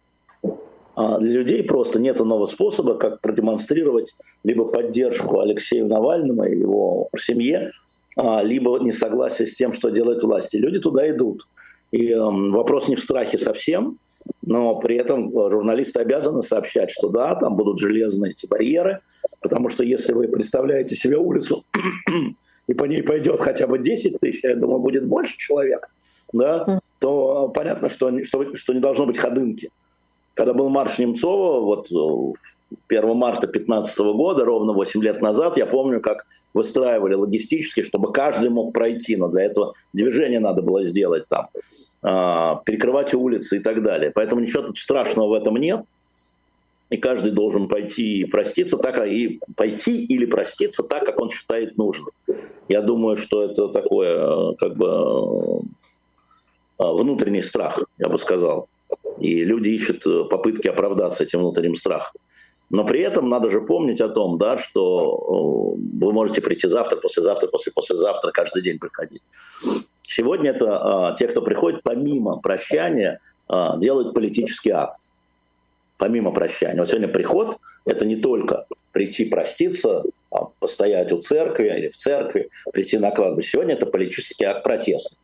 для 0.96 1.32
людей 1.32 1.62
просто 1.62 2.00
нет 2.00 2.20
иного 2.20 2.46
способа, 2.46 2.94
как 2.94 3.20
продемонстрировать 3.20 4.16
либо 4.44 4.64
поддержку 4.64 5.40
Алексею 5.40 5.86
Навальному 5.86 6.44
и 6.44 6.58
его 6.58 7.08
семье, 7.18 7.72
а, 8.16 8.42
либо 8.42 8.78
несогласие 8.78 9.46
с 9.46 9.54
тем, 9.54 9.74
что 9.74 9.90
делает 9.90 10.22
власти. 10.22 10.56
Люди 10.56 10.78
туда 10.78 11.08
идут. 11.10 11.46
И 11.92 12.10
э, 12.10 12.18
вопрос 12.18 12.88
не 12.88 12.96
в 12.96 13.02
страхе 13.02 13.38
совсем, 13.38 13.98
но 14.42 14.76
при 14.76 14.96
этом 14.96 15.30
журналисты 15.32 16.00
обязаны 16.00 16.42
сообщать, 16.42 16.90
что 16.90 17.08
да, 17.08 17.34
там 17.34 17.56
будут 17.56 17.78
железные 17.78 18.32
эти 18.32 18.46
барьеры, 18.46 19.00
потому 19.40 19.68
что 19.68 19.84
если 19.84 20.12
вы 20.12 20.28
представляете 20.28 20.96
себе 20.96 21.16
улицу, 21.16 21.64
и 22.66 22.74
по 22.74 22.84
ней 22.84 23.02
пойдет 23.02 23.40
хотя 23.40 23.66
бы 23.66 23.78
10 23.78 24.18
тысяч, 24.18 24.42
я 24.42 24.56
думаю, 24.56 24.80
будет 24.80 25.06
больше 25.06 25.36
человек, 25.36 25.88
да, 26.32 26.80
то 26.98 27.48
понятно, 27.48 27.88
что, 27.88 28.24
что, 28.24 28.56
что 28.56 28.72
не 28.72 28.80
должно 28.80 29.06
быть 29.06 29.18
ходынки. 29.18 29.70
Когда 30.36 30.52
был 30.52 30.68
марш 30.68 30.98
Немцова, 30.98 31.60
вот 31.60 31.90
1 31.90 31.96
э, 32.90 33.14
марта 33.14 33.46
2015 33.46 33.98
года, 33.98 34.44
ровно 34.44 34.74
8 34.74 35.02
лет 35.02 35.22
назад, 35.22 35.56
я 35.56 35.64
помню, 35.64 36.02
как 36.02 36.26
выстраивали 36.52 37.14
логистически, 37.14 37.80
чтобы 37.80 38.12
каждый 38.12 38.50
мог 38.50 38.74
пройти, 38.74 39.16
но 39.16 39.28
для 39.28 39.44
этого 39.44 39.72
движение 39.94 40.38
надо 40.38 40.60
было 40.60 40.84
сделать 40.84 41.24
там, 41.28 41.48
э, 42.02 42.60
перекрывать 42.66 43.14
улицы 43.14 43.56
и 43.56 43.60
так 43.60 43.82
далее. 43.82 44.12
Поэтому 44.14 44.42
ничего 44.42 44.62
тут 44.62 44.76
страшного 44.76 45.28
в 45.28 45.32
этом 45.32 45.56
нет. 45.56 45.86
И 46.90 46.98
каждый 46.98 47.32
должен 47.32 47.66
пойти 47.66 48.20
и 48.20 48.24
проститься 48.26 48.76
так, 48.76 49.06
и 49.06 49.40
пойти 49.56 50.04
или 50.04 50.26
проститься 50.26 50.82
так, 50.82 51.06
как 51.06 51.18
он 51.18 51.30
считает 51.30 51.78
нужным. 51.78 52.10
Я 52.68 52.82
думаю, 52.82 53.16
что 53.16 53.42
это 53.42 53.68
такое, 53.68 54.52
э, 54.52 54.54
как 54.58 54.76
бы, 54.76 55.62
э, 56.78 56.84
внутренний 56.84 57.42
страх, 57.42 57.82
я 57.96 58.10
бы 58.10 58.18
сказал. 58.18 58.68
И 59.18 59.44
люди 59.44 59.70
ищут 59.70 60.06
э, 60.06 60.24
попытки 60.24 60.68
оправдаться 60.68 61.22
этим 61.22 61.40
внутренним 61.40 61.74
страхом. 61.74 62.20
Но 62.68 62.84
при 62.84 63.00
этом 63.00 63.28
надо 63.28 63.50
же 63.50 63.60
помнить 63.60 64.00
о 64.00 64.08
том, 64.08 64.38
да, 64.38 64.58
что 64.58 65.76
вы 65.76 66.12
можете 66.12 66.42
прийти 66.42 66.66
завтра, 66.68 66.96
послезавтра, 66.96 67.46
после 67.48 67.72
послезавтра, 67.72 68.32
каждый 68.32 68.62
день 68.62 68.78
приходить. 68.78 69.22
Сегодня 70.02 70.50
это 70.50 71.10
а, 71.10 71.16
те, 71.16 71.28
кто 71.28 71.42
приходит, 71.42 71.82
помимо 71.82 72.38
прощания, 72.38 73.20
а, 73.48 73.76
делают 73.78 74.14
политический 74.14 74.70
акт. 74.70 75.00
помимо 75.98 76.30
прощания. 76.32 76.78
Вот 76.78 76.88
сегодня 76.88 77.08
приход– 77.08 77.58
это 77.86 78.04
не 78.04 78.16
только 78.16 78.66
прийти 78.92 79.24
проститься, 79.24 80.02
а 80.30 80.44
постоять 80.58 81.10
у 81.12 81.20
церкви 81.22 81.68
или 81.78 81.88
в 81.88 81.96
церкви, 81.96 82.50
прийти 82.72 82.98
на 82.98 83.10
кладбище. 83.10 83.52
Сегодня 83.52 83.74
это 83.74 83.86
политический 83.86 84.44
акт 84.44 84.62
протеста. 84.62 85.16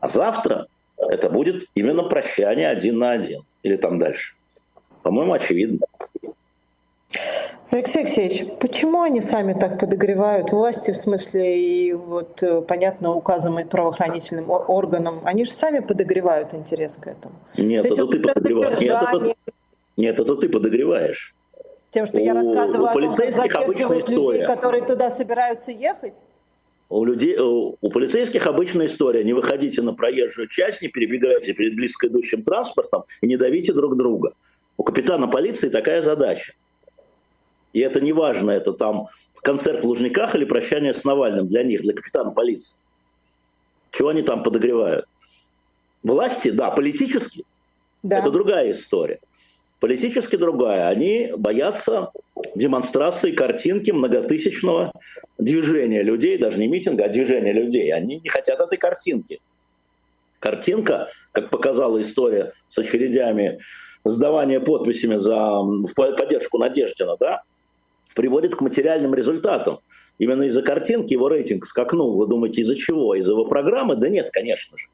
А 0.00 0.08
завтра 0.08 0.66
это 0.98 1.30
будет 1.30 1.66
именно 1.74 2.02
прощание 2.02 2.68
один 2.68 2.98
на 2.98 3.12
один. 3.12 3.42
Или 3.62 3.76
там 3.76 3.98
дальше. 3.98 4.34
По-моему, 5.02 5.32
очевидно. 5.32 5.86
Алексей 7.70 8.04
Алексеевич, 8.04 8.46
почему 8.60 9.02
они 9.02 9.20
сами 9.20 9.52
так 9.52 9.78
подогревают 9.78 10.50
власти, 10.50 10.92
в 10.92 10.96
смысле, 10.96 11.60
и 11.60 11.92
вот, 11.92 12.42
э, 12.42 12.62
понятно, 12.62 13.12
указом 13.12 13.58
правоохранительным 13.68 14.50
органам, 14.50 15.20
они 15.24 15.44
же 15.44 15.50
сами 15.50 15.80
подогревают 15.80 16.54
интерес 16.54 16.92
к 16.92 17.08
этому. 17.08 17.34
Нет, 17.56 17.84
вот 17.88 17.98
это 17.98 18.06
ты 18.06 18.20
подогреваешь. 18.20 18.80
Нет 18.80 19.02
это, 19.02 19.34
нет, 19.96 20.20
это 20.20 20.36
ты 20.36 20.48
подогреваешь. 20.48 21.34
Тем, 21.90 22.06
что 22.06 22.18
у, 22.18 22.20
я 22.20 22.34
рассказываю 22.34 22.82
у 22.82 22.86
о 22.86 22.92
том, 22.92 23.12
как 23.12 23.34
задерживают 23.34 24.08
людей, 24.08 24.46
которые 24.46 24.84
туда 24.84 25.10
собираются 25.10 25.70
ехать? 25.70 26.14
У, 26.88 27.04
людей, 27.04 27.36
у, 27.38 27.76
у 27.80 27.90
полицейских 27.90 28.46
обычная 28.46 28.86
история. 28.86 29.24
Не 29.24 29.32
выходите 29.32 29.82
на 29.82 29.92
проезжую 29.92 30.48
часть, 30.48 30.82
не 30.82 30.88
перебегайте 30.88 31.52
перед 31.52 31.74
близко 31.74 32.06
идущим 32.06 32.42
транспортом 32.42 33.04
и 33.20 33.26
не 33.26 33.36
давите 33.36 33.72
друг 33.72 33.96
друга. 33.96 34.32
У 34.76 34.82
капитана 34.82 35.26
полиции 35.26 35.68
такая 35.68 36.02
задача. 36.02 36.54
И 37.72 37.80
это 37.80 38.00
не 38.00 38.12
важно, 38.12 38.52
это 38.52 38.72
там 38.72 39.08
концерт 39.42 39.82
в 39.82 39.86
Лужниках 39.86 40.34
или 40.34 40.44
прощание 40.44 40.94
с 40.94 41.04
Навальным 41.04 41.48
для 41.48 41.62
них, 41.62 41.82
для 41.82 41.92
капитана 41.92 42.30
полиции. 42.30 42.76
Чего 43.90 44.10
они 44.10 44.22
там 44.22 44.42
подогревают? 44.42 45.06
Власти, 46.02 46.50
да, 46.50 46.70
политически, 46.70 47.44
да. 48.02 48.18
это 48.18 48.30
другая 48.30 48.72
история. 48.72 49.20
Политически 49.80 50.36
другая. 50.36 50.88
Они 50.88 51.32
боятся 51.36 52.12
демонстрации 52.54 53.32
картинки 53.32 53.90
многотысячного 53.90 54.92
движения 55.38 56.02
людей, 56.02 56.38
даже 56.38 56.58
не 56.58 56.66
митинга, 56.66 57.04
а 57.04 57.08
движения 57.08 57.52
людей. 57.52 57.92
Они 57.92 58.20
не 58.20 58.28
хотят 58.28 58.60
этой 58.60 58.78
картинки. 58.78 59.40
Картинка, 60.38 61.08
как 61.32 61.50
показала 61.50 62.00
история 62.02 62.52
с 62.68 62.78
очередями 62.78 63.60
сдавания 64.04 64.60
подписями 64.60 65.16
за, 65.16 65.36
в 65.36 65.92
поддержку 65.94 66.58
Надеждина, 66.58 67.16
да, 67.18 67.42
приводит 68.14 68.54
к 68.54 68.60
материальным 68.60 69.14
результатам. 69.14 69.80
Именно 70.18 70.44
из-за 70.44 70.62
картинки 70.62 71.12
его 71.12 71.28
рейтинг 71.28 71.66
скакнул. 71.66 72.16
Вы 72.16 72.26
думаете, 72.26 72.62
из-за 72.62 72.76
чего? 72.76 73.14
Из-за 73.14 73.32
его 73.32 73.44
программы? 73.44 73.96
Да 73.96 74.08
нет, 74.08 74.30
конечно 74.32 74.76
же. 74.78 74.86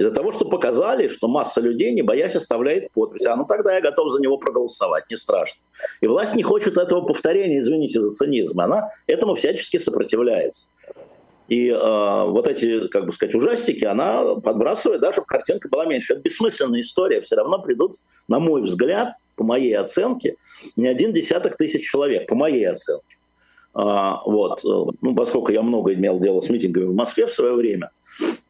Из-за 0.00 0.12
того, 0.12 0.32
что 0.32 0.46
показали, 0.46 1.08
что 1.08 1.28
масса 1.28 1.60
людей, 1.60 1.92
не 1.92 2.00
боясь, 2.00 2.34
оставляет 2.34 2.90
подпись. 2.90 3.26
А 3.26 3.36
ну 3.36 3.44
тогда 3.44 3.74
я 3.74 3.82
готов 3.82 4.10
за 4.10 4.18
него 4.18 4.38
проголосовать, 4.38 5.04
не 5.10 5.16
страшно. 5.18 5.60
И 6.00 6.06
власть 6.06 6.34
не 6.34 6.42
хочет 6.42 6.78
этого 6.78 7.02
повторения, 7.02 7.58
извините 7.58 8.00
за 8.00 8.10
цинизм. 8.10 8.58
Она 8.60 8.92
этому 9.06 9.34
всячески 9.34 9.76
сопротивляется. 9.76 10.68
И 11.48 11.68
э, 11.68 11.74
вот 11.74 12.46
эти, 12.46 12.88
как 12.88 13.04
бы 13.04 13.12
сказать, 13.12 13.34
ужастики, 13.34 13.84
она 13.84 14.36
подбрасывает, 14.36 15.02
даже 15.02 15.20
картинка 15.20 15.68
была 15.68 15.84
меньше. 15.84 16.14
Это 16.14 16.22
бессмысленная 16.22 16.80
история. 16.80 17.20
Все 17.20 17.36
равно 17.36 17.60
придут, 17.60 17.96
на 18.26 18.38
мой 18.38 18.62
взгляд, 18.62 19.12
по 19.36 19.44
моей 19.44 19.76
оценке, 19.76 20.36
не 20.76 20.88
один 20.88 21.12
десяток 21.12 21.58
тысяч 21.58 21.86
человек, 21.86 22.26
по 22.26 22.34
моей 22.34 22.64
оценке. 22.64 23.18
А, 23.72 24.22
вот, 24.24 24.62
ну, 24.64 25.14
поскольку 25.14 25.52
я 25.52 25.62
много 25.62 25.94
имел 25.94 26.18
дело 26.18 26.40
с 26.40 26.48
митингами 26.48 26.86
в 26.86 26.94
Москве 26.94 27.26
в 27.26 27.32
свое 27.32 27.54
время, 27.54 27.90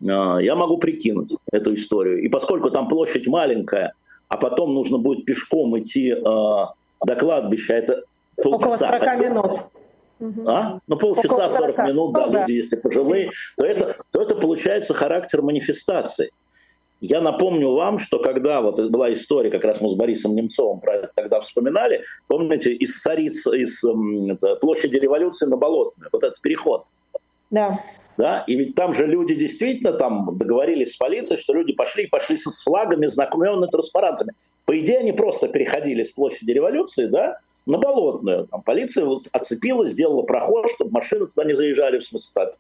а, 0.09 0.39
я 0.39 0.57
могу 0.57 0.79
прикинуть 0.79 1.35
эту 1.53 1.75
историю. 1.75 2.23
И 2.23 2.29
поскольку 2.29 2.71
там 2.71 2.89
площадь 2.89 3.27
маленькая, 3.27 3.93
а 4.29 4.37
потом 4.37 4.75
нужно 4.75 4.99
будет 4.99 5.25
пешком 5.25 5.79
идти 5.79 6.13
а, 6.13 6.73
до 7.05 7.17
кладбища, 7.17 7.75
это 7.75 8.03
полчаса. 8.37 8.57
Около 8.57 8.77
40 8.77 9.19
минут. 9.21 9.61
А? 10.47 10.79
Ну, 10.87 10.97
полчаса, 10.97 11.49
40 11.49 11.79
минут, 11.79 12.13
да, 12.13 12.27
ну, 12.27 12.33
да, 12.33 12.41
люди, 12.43 12.53
если 12.53 12.77
пожилые, 12.77 13.31
то 13.57 13.65
это, 13.65 13.97
то 14.11 14.23
это 14.23 14.35
получается 14.37 14.93
характер 14.93 15.41
манифестации. 15.43 16.31
Я 17.01 17.23
напомню 17.23 17.73
вам, 17.73 17.99
что 17.99 18.19
когда 18.19 18.61
вот 18.61 18.79
была 18.91 19.13
история, 19.13 19.51
как 19.51 19.65
раз 19.65 19.81
мы 19.81 19.89
с 19.89 19.95
Борисом 19.95 20.35
Немцовым 20.35 20.81
про 20.81 20.97
это 20.97 21.11
тогда 21.15 21.41
вспоминали, 21.41 22.05
помните, 22.27 22.73
из 22.73 23.01
Цариц, 23.01 23.47
из 23.47 23.83
это, 23.83 24.57
площади 24.57 24.97
революции 24.97 25.47
на 25.47 25.57
Болотную, 25.57 26.11
вот 26.13 26.23
этот 26.23 26.41
переход. 26.43 26.85
Да. 27.51 27.81
Да, 28.19 28.45
и 28.47 28.55
ведь 28.55 28.75
там 28.75 28.93
же 28.93 29.07
люди 29.07 29.35
действительно 29.35 29.93
там 29.93 30.37
договорились 30.37 30.93
с 30.93 30.97
полицией, 30.97 31.41
что 31.41 31.55
люди 31.55 31.73
пошли, 31.73 32.07
пошли 32.07 32.37
с 32.37 32.63
флагами, 32.63 33.07
знакомыми 33.07 33.67
транспарантами. 33.67 34.35
По 34.67 34.79
идее, 34.79 34.99
они 34.99 35.13
просто 35.13 35.49
переходили 35.49 36.03
с 36.03 36.13
площади 36.13 36.51
революции, 36.51 37.07
да, 37.07 37.39
на 37.65 37.79
Болотную. 37.79 38.47
Там 38.47 38.61
полиция 38.61 39.09
оцепила, 39.33 39.89
сделала 39.89 40.23
проход, 40.23 40.71
чтобы 40.71 40.91
машины 40.91 41.29
туда 41.29 41.45
не 41.45 41.55
заезжали, 41.55 41.99
в 41.99 42.05
смысле, 42.05 42.31
так, 42.35 42.57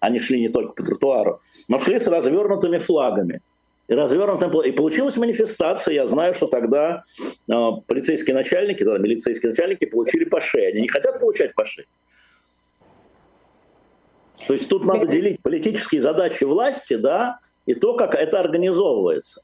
они 0.00 0.18
шли 0.18 0.40
не 0.40 0.48
только 0.48 0.72
по 0.72 0.82
тротуару, 0.82 1.40
но 1.68 1.78
шли 1.78 2.00
с 2.00 2.08
развернутыми 2.08 2.78
флагами. 2.78 3.40
Развернутым, 3.86 4.60
и 4.62 4.70
получилась 4.70 5.16
манифестация. 5.16 5.94
Я 5.94 6.06
знаю, 6.06 6.34
что 6.34 6.46
тогда 6.46 7.04
э, 7.48 7.52
полицейские 7.86 8.34
начальники, 8.34 8.82
тогда 8.82 8.98
милицейские 8.98 9.50
начальники 9.50 9.84
получили 9.84 10.24
по 10.24 10.40
шее. 10.40 10.68
Они 10.68 10.82
не 10.82 10.88
хотят 10.88 11.20
получать 11.20 11.54
по 11.54 11.66
шее. 11.66 11.86
То 14.46 14.54
есть 14.54 14.68
тут 14.68 14.84
надо 14.84 15.06
делить 15.06 15.40
политические 15.42 16.00
задачи 16.00 16.44
власти, 16.44 16.94
да, 16.94 17.40
и 17.66 17.74
то, 17.74 17.94
как 17.94 18.14
это 18.14 18.40
организовывается. 18.40 19.42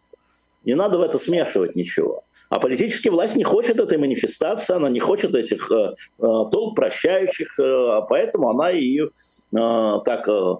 Не 0.64 0.74
надо 0.74 0.98
в 0.98 1.03
это 1.03 1.18
смешивать 1.18 1.74
ничего. 1.76 2.24
А 2.50 2.59
политическая 2.59 3.11
власть 3.11 3.37
не 3.37 3.44
хочет 3.44 3.79
этой 3.79 3.96
манифестации, 3.96 4.74
она 4.74 4.88
не 4.90 5.00
хочет 5.00 5.35
этих 5.35 5.70
э, 5.70 5.94
э, 5.94 5.94
толп 6.18 6.74
прощающих, 6.74 7.59
э, 7.59 8.00
поэтому 8.09 8.50
она 8.50 8.72
и 8.72 9.00
э, 9.00 9.09
так 9.53 10.29
э, 10.29 10.57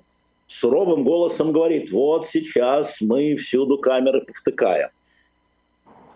суровым 0.51 1.05
голосом 1.05 1.53
говорит, 1.53 1.91
вот 1.91 2.27
сейчас 2.27 3.01
мы 3.01 3.37
всюду 3.37 3.79
камеры 3.79 4.23
повтыкаем. 4.23 4.89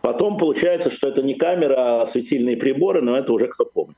Потом 0.03 0.37
получается, 0.37 0.91
что 0.91 1.09
это 1.09 1.23
не 1.23 1.35
камера, 1.35 2.03
а 2.03 2.07
светильные 2.07 2.57
приборы, 2.57 3.01
но 3.01 3.17
это 3.17 3.33
уже 3.33 3.47
кто 3.47 3.65
помнит. 3.65 3.97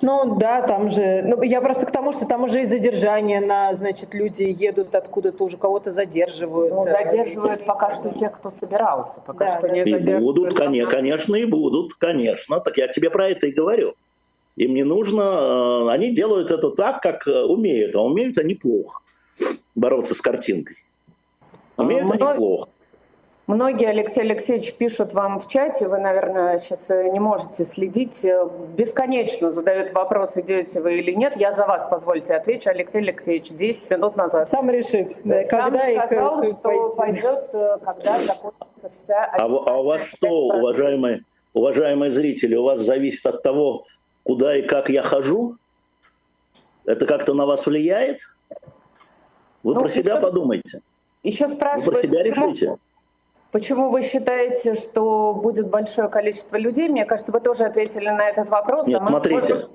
Ну 0.00 0.36
да, 0.38 0.62
там 0.62 0.90
же, 0.90 1.22
ну 1.22 1.42
я 1.42 1.60
просто 1.60 1.84
к 1.84 1.90
тому, 1.90 2.12
что 2.12 2.24
там 2.24 2.44
уже 2.44 2.62
и 2.62 2.66
задержание 2.66 3.40
на, 3.40 3.74
значит, 3.74 4.14
люди 4.14 4.42
едут 4.42 4.94
откуда-то 4.94 5.44
уже 5.44 5.58
кого-то 5.58 5.90
задерживают. 5.90 6.72
Ну, 6.72 6.82
задерживают 6.84 7.66
пока 7.66 7.94
что 7.94 8.10
тех, 8.10 8.32
кто 8.32 8.50
собирался, 8.50 9.20
пока 9.20 9.44
да, 9.44 9.58
что 9.58 9.68
да. 9.68 9.74
не 9.74 9.80
И 9.82 10.18
будут, 10.18 10.54
конечно, 10.54 10.90
конечно, 10.90 11.34
и 11.36 11.44
будут, 11.44 11.94
конечно. 11.94 12.60
Так 12.60 12.78
я 12.78 12.88
тебе 12.88 13.10
про 13.10 13.28
это 13.28 13.46
и 13.46 13.52
говорю. 13.52 13.94
Им 14.58 14.74
не 14.74 14.82
нужно, 14.82 15.22
э, 15.22 15.90
они 15.90 16.12
делают 16.12 16.50
это 16.50 16.70
так, 16.70 17.00
как 17.00 17.28
э, 17.28 17.42
умеют, 17.44 17.94
а 17.94 18.02
умеют 18.02 18.38
они 18.38 18.56
плохо 18.56 19.00
бороться 19.76 20.14
с 20.14 20.20
картинкой. 20.20 20.78
Умеют 21.76 22.08
Много... 22.08 22.30
они 22.30 22.38
плохо. 22.38 22.68
Многие, 23.46 23.88
Алексей 23.88 24.20
Алексеевич, 24.20 24.74
пишут 24.74 25.14
вам 25.14 25.38
в 25.38 25.46
чате, 25.46 25.86
вы, 25.86 25.98
наверное, 25.98 26.58
сейчас 26.58 26.90
э, 26.90 27.08
не 27.08 27.20
можете 27.20 27.62
следить, 27.64 28.26
бесконечно 28.76 29.52
задают 29.52 29.92
вопрос, 29.92 30.36
идете 30.36 30.80
вы 30.80 30.98
или 30.98 31.12
нет. 31.12 31.34
Я 31.36 31.52
за 31.52 31.64
вас, 31.64 31.86
позвольте, 31.88 32.34
отвечу. 32.34 32.68
Алексей 32.68 32.98
Алексеевич, 32.98 33.50
10 33.50 33.88
минут 33.90 34.16
назад. 34.16 34.48
Сам 34.48 34.68
решит. 34.70 35.20
Да, 35.22 35.40
Сам 35.44 35.70
когда 35.70 36.06
сказал, 36.06 36.42
и 36.42 36.50
что 36.50 36.94
пойдет, 36.96 37.50
э, 37.52 37.78
когда 37.84 38.18
закончится 38.18 38.90
вся... 39.04 39.24
А, 39.24 39.44
а 39.44 39.80
у 39.80 39.84
вас 39.84 40.02
что, 40.02 40.28
уважаемые, 40.28 41.22
уважаемые 41.54 42.10
зрители, 42.10 42.56
у 42.56 42.64
вас 42.64 42.80
зависит 42.80 43.24
от 43.24 43.44
того, 43.44 43.84
куда 44.28 44.54
и 44.54 44.62
как 44.62 44.90
я 44.90 45.02
хожу? 45.02 45.56
Это 46.84 47.06
как-то 47.06 47.32
на 47.32 47.46
вас 47.46 47.64
влияет? 47.64 48.20
Вы 49.62 49.74
ну, 49.74 49.80
про 49.80 49.88
себя 49.88 50.12
еще, 50.12 50.22
подумайте. 50.22 50.82
Еще 51.22 51.48
спрашивают... 51.48 51.86
Вы 51.86 51.92
про 51.92 52.02
себя 52.02 52.22
решите. 52.22 52.76
Почему 53.52 53.88
вы 53.88 54.02
считаете, 54.02 54.74
что 54.74 55.32
будет 55.32 55.70
большое 55.70 56.10
количество 56.10 56.58
людей? 56.58 56.90
Мне 56.90 57.06
кажется, 57.06 57.32
вы 57.32 57.40
тоже 57.40 57.64
ответили 57.64 58.10
на 58.10 58.28
этот 58.28 58.50
вопрос. 58.50 58.86
Нет, 58.86 59.00
а 59.02 59.08
смотрите, 59.08 59.68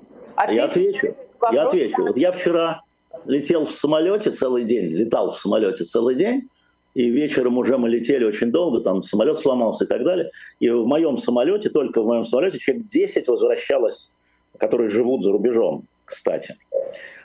я 0.48 0.64
отвечу. 0.66 1.16
Я 1.50 1.66
отвечу. 1.66 2.02
Вот 2.02 2.16
я 2.16 2.30
вчера 2.30 2.82
летел 3.24 3.66
в 3.66 3.72
самолете 3.72 4.30
целый 4.30 4.62
день, 4.62 4.92
летал 4.92 5.32
в 5.32 5.40
самолете 5.40 5.82
целый 5.82 6.14
день, 6.14 6.48
и 6.94 7.10
вечером 7.10 7.58
уже 7.58 7.76
мы 7.76 7.88
летели 7.88 8.24
очень 8.24 8.52
долго, 8.52 8.80
там 8.82 9.02
самолет 9.02 9.40
сломался 9.40 9.84
и 9.84 9.88
так 9.88 10.04
далее. 10.04 10.30
И 10.60 10.70
в 10.70 10.86
моем 10.86 11.16
самолете, 11.16 11.70
только 11.70 12.02
в 12.02 12.06
моем 12.06 12.24
самолете, 12.24 12.60
человек 12.60 12.86
10 12.86 13.26
возвращалось, 13.26 14.12
которые 14.58 14.88
живут 14.88 15.22
за 15.22 15.32
рубежом, 15.32 15.84
кстати. 16.04 16.56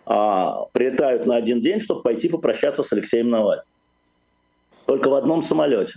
А, 0.06 0.66
прилетают 0.72 1.26
на 1.26 1.36
один 1.36 1.62
день, 1.62 1.80
чтобы 1.80 2.02
пойти 2.02 2.30
попрощаться 2.30 2.84
с 2.84 2.92
Алексеем 2.92 3.30
Навальным. 3.30 3.66
Только 4.86 5.10
в 5.10 5.14
одном 5.14 5.44
самолете. 5.44 5.94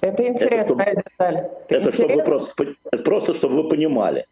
Это 0.00 0.26
интересная 0.26 0.86
это, 0.86 1.02
деталь. 1.08 1.36
Это, 1.68 1.90
это 1.90 1.92
чтобы 1.92 2.14
вы 2.16 2.24
просто, 2.24 2.74
это 2.90 3.02
просто, 3.04 3.34
чтобы 3.34 3.62
вы 3.62 3.68
понимали. 3.68 4.26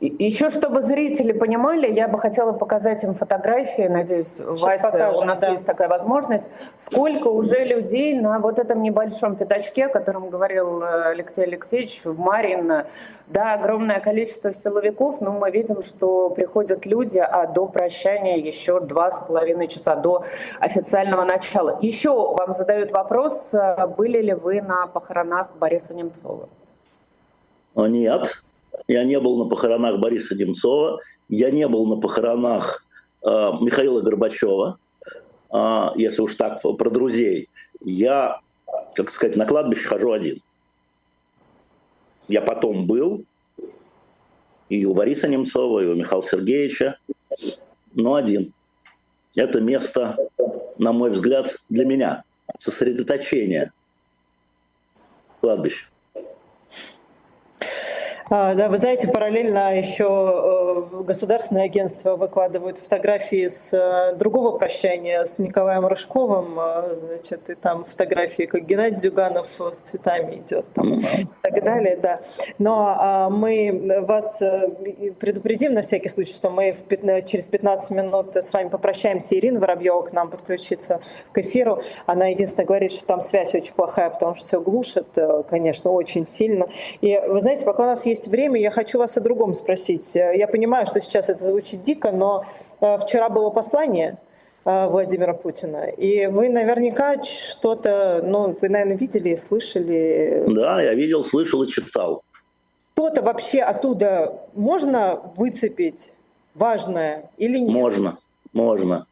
Еще 0.00 0.50
чтобы 0.50 0.82
зрители 0.82 1.32
понимали, 1.32 1.92
я 1.92 2.06
бы 2.06 2.20
хотела 2.20 2.52
показать 2.52 3.02
им 3.02 3.14
фотографии, 3.14 3.88
надеюсь, 3.88 4.28
Сейчас 4.28 4.60
Вася, 4.60 4.90
покажем, 4.92 5.22
у 5.22 5.24
нас 5.24 5.40
да. 5.40 5.48
есть 5.48 5.66
такая 5.66 5.88
возможность, 5.88 6.44
сколько 6.78 7.26
уже 7.26 7.64
людей 7.64 8.14
на 8.14 8.38
вот 8.38 8.60
этом 8.60 8.80
небольшом 8.80 9.34
пятачке, 9.34 9.86
о 9.86 9.88
котором 9.88 10.30
говорил 10.30 10.82
э, 10.82 11.10
Алексей 11.10 11.42
Алексеевич, 11.42 12.00
в 12.04 12.16
Марин, 12.16 12.84
да, 13.26 13.54
огромное 13.54 13.98
количество 13.98 14.54
силовиков, 14.54 15.20
но 15.20 15.32
мы 15.32 15.50
видим, 15.50 15.82
что 15.82 16.30
приходят 16.30 16.86
люди, 16.86 17.18
а 17.18 17.48
до 17.48 17.66
прощания 17.66 18.36
еще 18.36 18.78
два 18.78 19.10
с 19.10 19.18
половиной 19.26 19.66
часа 19.66 19.96
до 19.96 20.24
официального 20.60 21.24
начала. 21.24 21.76
Еще 21.82 22.10
вам 22.10 22.52
задают 22.52 22.92
вопрос, 22.92 23.48
э, 23.52 23.88
были 23.88 24.22
ли 24.22 24.34
вы 24.34 24.62
на 24.62 24.86
похоронах 24.86 25.48
Бориса 25.58 25.92
Немцова? 25.92 26.48
Нет, 27.74 28.42
я 28.86 29.04
не 29.04 29.18
был 29.18 29.36
на 29.36 29.48
похоронах 29.48 29.98
Бориса 29.98 30.34
Немцова, 30.34 31.00
я 31.28 31.50
не 31.50 31.66
был 31.66 31.86
на 31.86 31.96
похоронах 32.00 32.84
э, 33.22 33.28
Михаила 33.60 34.00
Горбачева, 34.00 34.78
э, 35.52 35.86
если 35.96 36.22
уж 36.22 36.34
так 36.34 36.62
про 36.62 36.90
друзей. 36.90 37.48
Я, 37.84 38.40
как 38.94 39.10
сказать, 39.10 39.36
на 39.36 39.46
кладбище 39.46 39.88
хожу 39.88 40.12
один. 40.12 40.40
Я 42.28 42.42
потом 42.42 42.86
был 42.86 43.24
и 44.68 44.84
у 44.84 44.94
Бориса 44.94 45.28
Немцова, 45.28 45.80
и 45.80 45.86
у 45.86 45.94
Михаила 45.94 46.22
Сергеевича, 46.22 46.98
но 47.94 48.14
один. 48.14 48.52
Это 49.34 49.60
место, 49.60 50.16
на 50.78 50.92
мой 50.92 51.10
взгляд, 51.10 51.56
для 51.68 51.84
меня 51.84 52.24
сосредоточение 52.58 53.72
кладбища. 55.40 55.86
А, 58.30 58.54
да, 58.54 58.68
вы 58.68 58.76
знаете, 58.76 59.08
параллельно 59.08 59.78
еще 59.78 60.04
э, 60.04 61.02
государственные 61.02 61.64
агентства 61.64 62.14
выкладывают 62.16 62.76
фотографии 62.76 63.46
с 63.46 63.72
э, 63.72 64.16
другого 64.16 64.58
прощания 64.58 65.24
с 65.24 65.38
Николаем 65.38 65.86
Рыжковым, 65.86 66.60
э, 66.60 66.96
значит, 66.96 67.48
и 67.48 67.54
там 67.54 67.84
фотографии, 67.84 68.42
как 68.42 68.66
Геннадий 68.66 68.98
Зюганов 68.98 69.48
с 69.58 69.78
цветами 69.78 70.36
идет 70.36 70.66
там, 70.74 70.92
и 70.96 71.26
так 71.40 71.64
далее, 71.64 71.96
да. 71.96 72.20
Но 72.58 72.94
а, 72.98 73.30
мы 73.30 74.02
вас 74.06 74.38
предупредим 75.18 75.72
на 75.72 75.80
всякий 75.80 76.10
случай, 76.10 76.34
что 76.34 76.50
мы 76.50 76.76
через 77.26 77.48
15 77.48 77.90
минут 77.90 78.36
с 78.36 78.52
вами 78.52 78.68
попрощаемся. 78.68 79.36
Ирина 79.36 79.58
Воробьева 79.58 80.02
к 80.02 80.12
нам 80.12 80.28
подключится 80.28 81.00
к 81.32 81.38
эфиру. 81.38 81.82
Она 82.04 82.26
единственное 82.26 82.66
говорит, 82.66 82.92
что 82.92 83.06
там 83.06 83.22
связь 83.22 83.54
очень 83.54 83.72
плохая, 83.72 84.10
потому 84.10 84.34
что 84.34 84.46
все 84.46 84.60
глушит, 84.60 85.16
конечно, 85.48 85.92
очень 85.92 86.26
сильно. 86.26 86.68
И 87.00 87.18
вы 87.26 87.40
знаете, 87.40 87.64
пока 87.64 87.84
у 87.84 87.86
нас 87.86 88.04
есть 88.04 88.17
есть 88.18 88.28
время, 88.28 88.60
я 88.60 88.70
хочу 88.70 88.98
вас 88.98 89.16
о 89.16 89.20
другом 89.20 89.54
спросить. 89.54 90.14
Я 90.14 90.46
понимаю, 90.48 90.86
что 90.86 91.00
сейчас 91.00 91.28
это 91.28 91.44
звучит 91.44 91.82
дико, 91.82 92.10
но 92.10 92.44
э, 92.80 92.98
вчера 92.98 93.28
было 93.28 93.50
послание 93.50 94.18
э, 94.64 94.88
Владимира 94.88 95.34
Путина. 95.34 95.84
И 95.84 96.26
вы 96.26 96.48
наверняка 96.48 97.22
что-то, 97.22 98.22
ну, 98.24 98.56
вы, 98.60 98.68
наверное, 98.68 98.96
видели 98.96 99.30
и 99.30 99.36
слышали. 99.36 100.44
Да, 100.48 100.82
я 100.82 100.94
видел, 100.94 101.24
слышал 101.24 101.62
и 101.62 101.68
читал. 101.68 102.22
Что-то 102.94 103.22
вообще 103.22 103.60
оттуда 103.60 104.40
можно 104.54 105.20
выцепить 105.36 106.12
важное 106.54 107.30
или 107.36 107.58
нет? 107.58 107.70
Можно, 107.70 108.18
можно. 108.52 109.06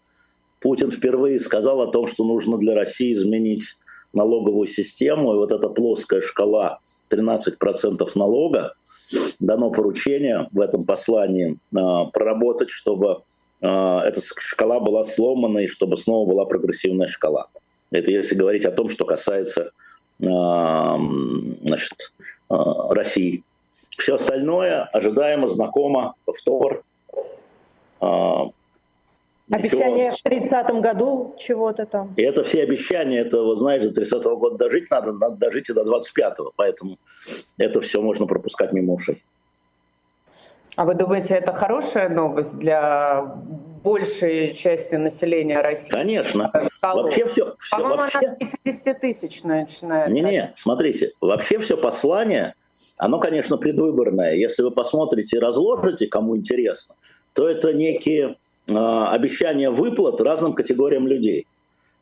Путин 0.60 0.90
впервые 0.90 1.38
сказал 1.38 1.80
о 1.80 1.92
том, 1.92 2.08
что 2.08 2.24
нужно 2.24 2.58
для 2.58 2.74
России 2.74 3.12
изменить 3.12 3.76
налоговую 4.12 4.66
систему, 4.66 5.34
и 5.34 5.36
вот 5.36 5.52
эта 5.52 5.68
плоская 5.68 6.20
шкала 6.20 6.80
13% 7.10 8.10
налога, 8.16 8.72
дано 9.40 9.70
поручение 9.70 10.48
в 10.52 10.60
этом 10.60 10.84
послании 10.84 11.58
а, 11.74 12.06
проработать, 12.06 12.70
чтобы 12.70 13.22
а, 13.62 14.02
эта 14.04 14.20
шкала 14.38 14.80
была 14.80 15.04
сломана 15.04 15.58
и 15.58 15.66
чтобы 15.66 15.96
снова 15.96 16.28
была 16.28 16.44
прогрессивная 16.44 17.08
шкала. 17.08 17.48
Это 17.90 18.10
если 18.10 18.34
говорить 18.34 18.64
о 18.64 18.72
том, 18.72 18.88
что 18.88 19.04
касается 19.04 19.70
а, 20.22 20.98
значит, 21.62 22.12
России. 22.48 23.42
Все 23.98 24.16
остальное 24.16 24.84
ожидаемо, 24.84 25.48
знакомо, 25.48 26.14
повтор. 26.24 26.84
Обещание 29.50 30.10
в 30.10 30.20
30 30.22 30.70
году 30.80 31.36
чего-то 31.38 31.86
там. 31.86 32.14
И 32.16 32.22
это 32.22 32.42
все 32.42 32.62
обещания, 32.62 33.20
это, 33.20 33.42
вот 33.42 33.58
знаешь, 33.58 33.82
до 33.82 33.92
30 33.92 34.24
-го 34.24 34.36
года 34.36 34.56
дожить 34.56 34.90
надо, 34.90 35.12
надо 35.12 35.36
дожить 35.36 35.68
и 35.68 35.72
до 35.72 35.82
25-го, 35.82 36.52
поэтому 36.56 36.98
это 37.56 37.80
все 37.80 38.02
можно 38.02 38.26
пропускать 38.26 38.72
мимо 38.72 38.94
ушей. 38.94 39.22
А 40.74 40.84
вы 40.84 40.94
думаете, 40.94 41.34
это 41.34 41.52
хорошая 41.52 42.08
новость 42.10 42.58
для 42.58 43.22
большей 43.82 44.52
части 44.52 44.96
населения 44.96 45.60
России? 45.62 45.90
Конечно. 45.90 46.52
Вообще 46.82 47.24
все... 47.26 47.54
все 47.58 47.76
По-моему, 47.76 47.96
вообще... 47.96 48.18
она 48.18 48.36
50 48.64 49.00
тысяч 49.00 49.42
начинает. 49.42 50.10
Не-не, 50.10 50.52
смотрите, 50.56 51.12
вообще 51.20 51.58
все 51.60 51.78
послание, 51.78 52.54
оно, 52.98 53.20
конечно, 53.20 53.56
предвыборное. 53.56 54.34
Если 54.34 54.62
вы 54.62 54.70
посмотрите 54.70 55.36
и 55.36 55.40
разложите, 55.40 56.08
кому 56.08 56.36
интересно, 56.36 56.96
то 57.32 57.48
это 57.48 57.72
некие 57.72 58.36
а, 58.68 59.12
обещания 59.12 59.70
выплат 59.70 60.20
разным 60.20 60.52
категориям 60.52 61.06
людей. 61.06 61.46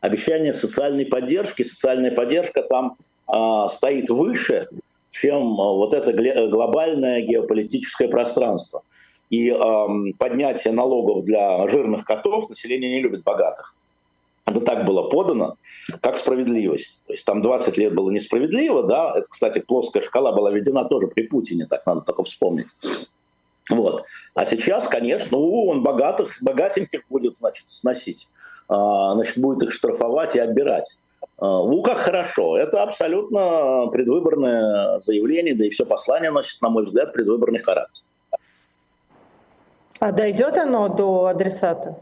Обещание 0.01 0.53
социальной 0.53 1.07
поддержки, 1.07 1.63
социальная 1.63 2.11
поддержка 2.11 2.63
там 2.63 2.99
э, 3.27 3.69
стоит 3.73 4.11
выше, 4.11 4.69
чем 5.11 5.57
вот 5.57 5.95
это 5.95 6.13
глобальное 6.49 7.23
геополитическое 7.23 8.09
пространство. 8.09 8.83
И 9.31 9.49
э, 9.49 9.87
поднятие 10.19 10.75
налогов 10.75 11.25
для 11.25 11.67
жирных 11.69 12.05
котов 12.05 12.51
население 12.51 12.91
не 12.91 13.01
любит 13.01 13.23
богатых. 13.23 13.75
Это 14.45 14.61
так 14.61 14.85
было 14.85 15.09
подано, 15.09 15.57
как 16.03 16.19
справедливость. 16.19 17.01
То 17.07 17.15
есть 17.15 17.25
там 17.25 17.41
20 17.41 17.79
лет 17.79 17.95
было 17.95 18.11
несправедливо, 18.11 18.83
да, 18.83 19.15
это, 19.17 19.27
кстати, 19.29 19.61
плоская 19.61 20.03
шкала 20.03 20.33
была 20.33 20.51
введена 20.51 20.85
тоже 20.85 21.07
при 21.07 21.23
Путине, 21.23 21.67
так 21.67 21.87
надо 21.87 22.03
только 22.03 22.25
вспомнить. 22.25 22.69
Вот. 23.71 24.05
А 24.35 24.45
сейчас, 24.47 24.89
конечно, 24.89 25.29
ну, 25.33 25.67
он 25.67 25.83
богатых, 25.83 26.37
богатеньких 26.41 27.03
будет, 27.09 27.39
значит, 27.39 27.71
сносить. 27.71 28.29
А, 28.69 29.15
значит, 29.15 29.39
будет 29.39 29.63
их 29.63 29.73
штрафовать 29.73 30.37
и 30.37 30.41
отбирать. 30.41 30.99
А, 31.39 31.47
ну, 31.47 31.83
как 31.83 31.99
хорошо. 31.99 32.59
Это 32.59 32.83
абсолютно 32.83 33.89
предвыборное 33.93 34.99
заявление, 35.01 35.55
да 35.55 35.65
и 35.65 35.71
все 35.71 35.87
послание 35.87 36.31
носит, 36.31 36.61
на 36.63 36.69
мой 36.69 36.85
взгляд, 36.85 37.13
предвыборный 37.13 37.61
характер. 37.61 38.05
А 40.01 40.13
дойдет 40.13 40.59
оно 40.59 40.89
до 40.89 41.27
адресата? 41.27 41.97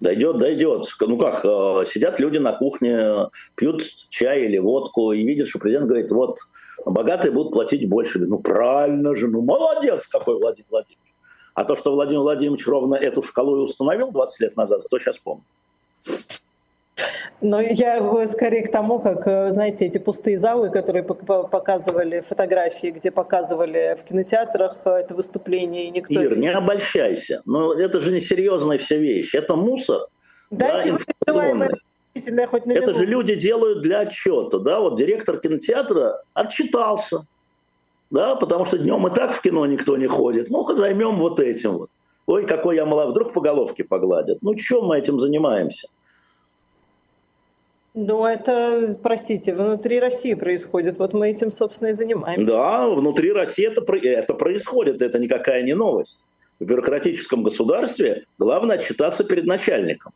Дойдет, 0.00 0.38
дойдет. 0.38 0.86
Ну 1.00 1.18
как, 1.18 1.44
э, 1.44 1.84
сидят 1.90 2.20
люди 2.20 2.36
на 2.36 2.52
кухне, 2.52 3.28
пьют 3.54 3.82
чай 4.10 4.42
или 4.42 4.58
водку, 4.58 5.12
и 5.12 5.24
видят, 5.24 5.48
что 5.48 5.58
президент 5.58 5.86
говорит, 5.86 6.10
вот, 6.10 6.36
богатые 6.84 7.32
будут 7.32 7.52
платить 7.52 7.88
больше. 7.88 8.18
Ну 8.18 8.38
правильно 8.38 9.16
же, 9.16 9.28
ну 9.28 9.40
молодец 9.40 10.06
какой 10.06 10.38
Владимир 10.38 10.66
Владимирович. 10.70 11.14
А 11.54 11.64
то, 11.64 11.74
что 11.76 11.92
Владимир 11.92 12.20
Владимирович 12.20 12.66
ровно 12.66 12.96
эту 12.96 13.22
шкалу 13.22 13.56
и 13.56 13.60
установил 13.60 14.10
20 14.10 14.40
лет 14.40 14.56
назад, 14.56 14.82
кто 14.84 14.98
сейчас 14.98 15.18
помнит? 15.18 15.46
Но 17.40 17.60
я 17.60 18.26
скорее 18.26 18.62
к 18.62 18.72
тому, 18.72 18.98
как, 18.98 19.26
э, 19.26 19.50
знаете, 19.50 19.84
эти 19.84 19.98
пустые 19.98 20.38
залы, 20.38 20.70
которые 20.70 21.02
показывали 21.04 22.20
фотографии, 22.20 22.88
где 22.88 23.10
показывали 23.10 23.96
в 23.98 24.04
кинотеатрах 24.04 24.76
э, 24.86 24.90
это 24.90 25.14
выступление, 25.14 25.86
и 25.86 25.90
никто... 25.90 26.14
Ир, 26.14 26.38
не 26.38 26.48
обольщайся. 26.48 27.42
Но 27.44 27.74
это 27.74 28.00
же 28.00 28.10
не 28.10 28.20
серьезная 28.20 28.78
вся 28.78 28.96
вещь. 28.96 29.34
Это 29.34 29.54
мусор. 29.54 30.06
Да, 30.50 30.74
да 30.74 30.88
информационный. 30.88 31.68
Хоть 32.46 32.66
это 32.66 32.94
же 32.94 33.04
люди 33.04 33.34
делают 33.34 33.82
для 33.82 34.00
отчета. 34.00 34.58
Да? 34.58 34.80
Вот 34.80 34.96
директор 34.96 35.38
кинотеатра 35.38 36.22
отчитался. 36.32 37.26
Да, 38.10 38.36
потому 38.36 38.64
что 38.64 38.78
днем 38.78 39.06
и 39.08 39.14
так 39.14 39.32
в 39.32 39.42
кино 39.42 39.66
никто 39.66 39.96
не 39.96 40.06
ходит. 40.06 40.48
Ну-ка 40.48 40.76
займем 40.76 41.16
вот 41.16 41.40
этим 41.40 41.78
вот. 41.78 41.90
Ой, 42.26 42.46
какой 42.46 42.76
я 42.76 42.86
молодой. 42.86 43.12
Вдруг 43.12 43.32
по 43.32 43.40
головке 43.40 43.84
погладят. 43.84 44.38
Ну, 44.42 44.54
чем 44.54 44.86
мы 44.86 44.98
этим 44.98 45.20
занимаемся? 45.20 45.88
Ну, 47.98 48.26
это, 48.26 48.94
простите, 49.02 49.54
внутри 49.54 49.98
России 49.98 50.34
происходит. 50.34 50.98
Вот 50.98 51.14
мы 51.14 51.30
этим, 51.30 51.50
собственно, 51.50 51.88
и 51.88 51.92
занимаемся. 51.94 52.52
Да, 52.52 52.88
внутри 52.90 53.32
России 53.32 53.66
это, 53.66 53.80
это 53.96 54.34
происходит. 54.34 55.00
Это 55.00 55.18
никакая 55.18 55.62
не 55.62 55.74
новость. 55.74 56.18
В 56.60 56.64
бюрократическом 56.66 57.42
государстве 57.42 58.26
главное 58.38 58.76
отчитаться 58.76 59.24
перед 59.24 59.46
начальником. 59.46 60.12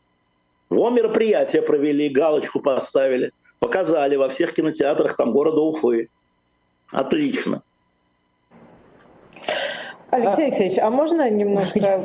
Во 0.68 0.90
мероприятие 0.90 1.62
провели, 1.62 2.10
галочку 2.10 2.60
поставили, 2.60 3.32
показали 3.60 4.14
во 4.16 4.28
всех 4.28 4.52
кинотеатрах 4.52 5.16
там 5.16 5.32
города 5.32 5.62
Уфы. 5.62 6.10
Отлично. 6.90 7.62
Алексей 10.10 10.46
Алексеевич, 10.46 10.78
а 10.78 10.90
можно 10.90 11.30
немножко, 11.30 12.00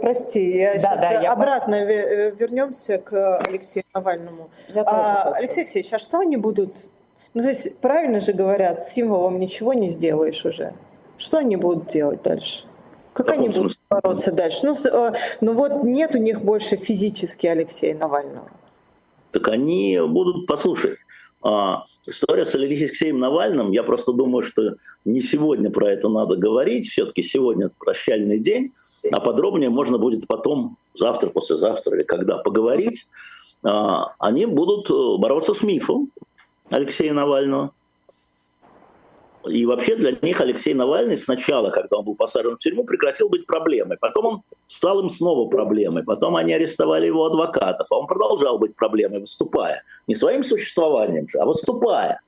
прости, 0.00 0.58
я 0.58 0.74
да, 0.74 0.80
сейчас 0.80 1.00
да, 1.00 1.22
я 1.22 1.32
обратно 1.32 1.74
я... 1.74 2.30
вернемся 2.30 2.98
к 2.98 3.38
Алексею 3.38 3.84
Навальному. 3.94 4.50
А, 4.74 5.32
Алексей 5.32 5.60
Алексеевич, 5.60 5.92
а 5.92 5.98
что 5.98 6.18
они 6.18 6.36
будут, 6.36 6.76
ну 7.34 7.42
то 7.42 7.48
есть 7.48 7.76
правильно 7.78 8.20
же 8.20 8.32
говорят, 8.32 8.82
символом 8.82 9.40
ничего 9.40 9.72
не 9.72 9.88
сделаешь 9.88 10.44
уже. 10.44 10.74
Что 11.16 11.38
они 11.38 11.56
будут 11.56 11.86
делать 11.86 12.22
дальше? 12.22 12.66
Как 13.14 13.30
они 13.30 13.48
будут 13.48 13.78
бороться 13.88 14.30
дальше? 14.30 14.58
Ну, 14.64 14.76
э, 14.76 15.12
ну 15.40 15.54
вот 15.54 15.84
нет 15.84 16.14
у 16.14 16.18
них 16.18 16.42
больше 16.42 16.76
физически 16.76 17.46
Алексея 17.46 17.94
Навального. 17.94 18.50
Так 19.32 19.48
они 19.48 19.98
будут, 20.06 20.46
послушай, 20.46 20.98
а, 21.46 21.84
история 22.06 22.44
с 22.44 22.56
Алексеем 22.56 23.20
Навальным, 23.20 23.70
я 23.70 23.84
просто 23.84 24.12
думаю, 24.12 24.42
что 24.42 24.74
не 25.04 25.22
сегодня 25.22 25.70
про 25.70 25.92
это 25.92 26.08
надо 26.08 26.34
говорить, 26.34 26.88
все-таки 26.88 27.22
сегодня 27.22 27.70
прощальный 27.78 28.40
день, 28.40 28.72
а 29.12 29.20
подробнее 29.20 29.70
можно 29.70 29.96
будет 29.96 30.26
потом, 30.26 30.76
завтра, 30.94 31.30
послезавтра 31.30 31.94
или 31.94 32.02
когда 32.02 32.38
поговорить. 32.38 33.06
А, 33.62 34.14
они 34.18 34.44
будут 34.46 34.90
э, 34.90 35.18
бороться 35.18 35.54
с 35.54 35.62
мифом 35.62 36.10
Алексея 36.68 37.12
Навального. 37.12 37.70
И 39.48 39.66
вообще 39.66 39.96
для 39.96 40.12
них 40.22 40.40
Алексей 40.40 40.74
Навальный 40.74 41.18
сначала, 41.18 41.70
когда 41.70 41.98
он 41.98 42.04
был 42.04 42.14
посажен 42.14 42.56
в 42.56 42.58
тюрьму, 42.58 42.84
прекратил 42.84 43.28
быть 43.28 43.46
проблемой. 43.46 43.96
Потом 43.98 44.26
он 44.26 44.42
стал 44.66 45.00
им 45.00 45.10
снова 45.10 45.48
проблемой. 45.48 46.04
Потом 46.04 46.36
они 46.36 46.52
арестовали 46.52 47.06
его 47.06 47.26
адвокатов, 47.26 47.86
а 47.90 47.96
он 47.96 48.06
продолжал 48.06 48.58
быть 48.58 48.74
проблемой, 48.74 49.20
выступая. 49.20 49.82
Не 50.06 50.14
своим 50.14 50.44
существованием 50.44 51.28
же, 51.28 51.38
а 51.38 51.46
выступая. 51.46 52.20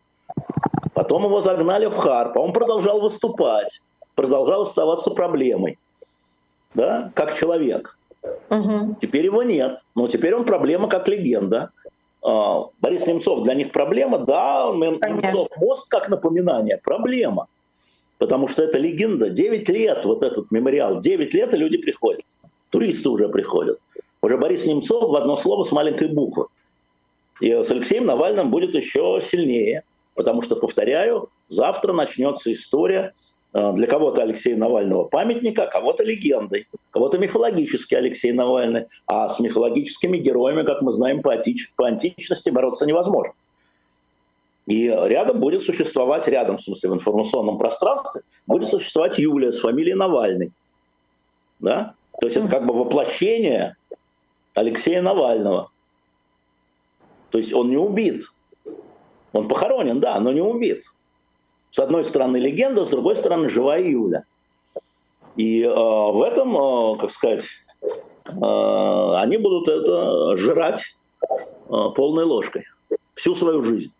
Потом 0.94 1.24
его 1.24 1.40
загнали 1.40 1.86
в 1.86 1.96
Харп, 1.96 2.36
а 2.36 2.40
он 2.40 2.52
продолжал 2.52 3.00
выступать, 3.00 3.80
продолжал 4.14 4.62
оставаться 4.62 5.10
проблемой. 5.10 5.78
Да, 6.74 7.12
как 7.14 7.36
человек. 7.36 7.96
Угу. 8.50 8.96
Теперь 9.00 9.24
его 9.24 9.42
нет. 9.42 9.80
Но 9.94 10.08
теперь 10.08 10.34
он 10.34 10.44
проблема 10.44 10.88
как 10.88 11.08
легенда. 11.08 11.70
А, 12.22 12.64
Борис 12.80 13.06
Немцов 13.06 13.42
для 13.42 13.54
них 13.54 13.72
проблема, 13.72 14.18
да, 14.18 14.70
Немцов 14.72 15.48
мост 15.56 15.88
как 15.88 16.08
напоминание, 16.08 16.78
проблема. 16.82 17.48
Потому 18.18 18.48
что 18.48 18.62
это 18.62 18.78
легенда. 18.78 19.30
9 19.30 19.68
лет 19.68 20.04
вот 20.04 20.22
этот 20.22 20.50
мемориал, 20.50 21.00
9 21.00 21.34
лет 21.34 21.54
и 21.54 21.56
люди 21.56 21.78
приходят. 21.78 22.22
Туристы 22.70 23.08
уже 23.08 23.28
приходят. 23.28 23.78
Уже 24.20 24.36
Борис 24.36 24.66
Немцов 24.66 25.10
в 25.10 25.14
одно 25.14 25.36
слово 25.36 25.64
с 25.64 25.70
маленькой 25.70 26.08
буквы. 26.08 26.46
И 27.40 27.52
с 27.52 27.70
Алексеем 27.70 28.04
Навальным 28.04 28.50
будет 28.50 28.74
еще 28.74 29.20
сильнее. 29.24 29.84
Потому 30.14 30.42
что, 30.42 30.56
повторяю, 30.56 31.30
завтра 31.48 31.92
начнется 31.92 32.52
история 32.52 33.12
для 33.58 33.86
кого-то 33.86 34.22
Алексея 34.22 34.56
Навального 34.56 35.04
памятника, 35.04 35.64
а 35.64 35.66
кого-то 35.66 36.04
легендой, 36.04 36.68
кого-то 36.90 37.18
мифологический 37.18 37.96
Алексей 37.96 38.32
Навальный, 38.32 38.86
а 39.06 39.28
с 39.28 39.40
мифологическими 39.40 40.18
героями, 40.18 40.62
как 40.62 40.82
мы 40.82 40.92
знаем, 40.92 41.22
по, 41.22 41.32
антич, 41.32 41.72
по 41.74 41.86
античности 41.86 42.50
бороться 42.50 42.86
невозможно. 42.86 43.34
И 44.66 44.86
рядом 44.86 45.40
будет 45.40 45.64
существовать, 45.64 46.28
рядом, 46.28 46.58
в 46.58 46.62
смысле, 46.62 46.90
в 46.90 46.94
информационном 46.94 47.58
пространстве, 47.58 48.20
будет 48.46 48.68
существовать 48.68 49.18
Юлия 49.18 49.50
с 49.50 49.60
фамилией 49.60 49.94
Навальный. 49.94 50.52
Да? 51.58 51.94
То 52.20 52.26
есть 52.26 52.36
это 52.36 52.48
как 52.48 52.66
бы 52.66 52.74
воплощение 52.74 53.76
Алексея 54.54 55.02
Навального. 55.02 55.70
То 57.30 57.38
есть 57.38 57.52
он 57.52 57.70
не 57.70 57.76
убит. 57.76 58.26
Он 59.32 59.48
похоронен, 59.48 60.00
да, 60.00 60.20
но 60.20 60.32
не 60.32 60.42
убит. 60.42 60.84
С 61.70 61.78
одной 61.78 62.04
стороны 62.04 62.38
легенда, 62.38 62.84
с 62.84 62.88
другой 62.88 63.16
стороны 63.16 63.48
живая 63.48 63.82
Юля. 63.82 64.24
И 65.36 65.62
э, 65.62 65.68
в 65.68 66.22
этом, 66.22 66.56
э, 66.56 66.98
как 66.98 67.10
сказать, 67.10 67.44
э, 67.82 69.14
они 69.16 69.36
будут 69.36 69.68
это 69.68 70.36
жрать 70.36 70.82
э, 71.22 71.36
полной 71.94 72.24
ложкой 72.24 72.64
всю 73.14 73.34
свою 73.34 73.62
жизнь. 73.62 73.92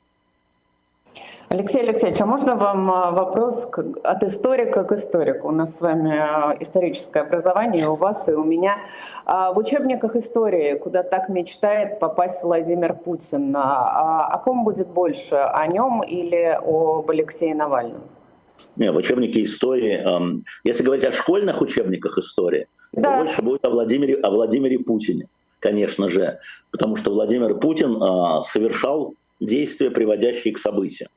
Алексей 1.50 1.80
Алексеевич, 1.80 2.20
а 2.20 2.26
можно 2.26 2.56
вам 2.56 2.90
а, 2.90 3.10
вопрос 3.10 3.66
от 4.04 4.22
историка 4.22 4.84
к 4.84 4.92
историку? 4.92 5.48
У 5.48 5.50
нас 5.50 5.78
с 5.78 5.80
вами 5.80 6.14
а, 6.14 6.54
историческое 6.60 7.20
образование, 7.20 7.88
у 7.88 7.94
вас 7.94 8.28
и 8.28 8.32
у 8.32 8.44
меня. 8.44 8.76
А, 9.24 9.54
в 9.54 9.58
учебниках 9.58 10.14
истории, 10.14 10.76
куда 10.76 11.02
так 11.02 11.30
мечтает 11.30 12.00
попасть 12.00 12.42
Владимир 12.42 12.92
Путин, 12.92 13.56
о 13.56 14.38
ком 14.44 14.62
будет 14.62 14.88
больше, 14.88 15.36
о 15.36 15.66
нем 15.66 16.02
или 16.02 16.58
об 16.62 17.10
Алексее 17.10 17.54
Навальном? 17.54 18.02
Не, 18.76 18.92
в 18.92 18.96
учебнике 18.96 19.42
истории, 19.42 20.04
если 20.64 20.82
говорить 20.82 21.04
о 21.06 21.12
школьных 21.12 21.62
учебниках 21.62 22.18
истории, 22.18 22.66
да. 22.92 23.10
то 23.10 23.24
больше 23.24 23.40
будет 23.40 23.64
о 23.64 23.70
Владимире, 23.70 24.16
о 24.16 24.30
Владимире 24.30 24.80
Путине, 24.80 25.28
конечно 25.60 26.10
же, 26.10 26.40
потому 26.70 26.96
что 26.96 27.10
Владимир 27.10 27.54
Путин 27.54 27.98
совершал 28.42 29.14
действия, 29.40 29.90
приводящие 29.90 30.52
к 30.52 30.58
событиям 30.58 31.08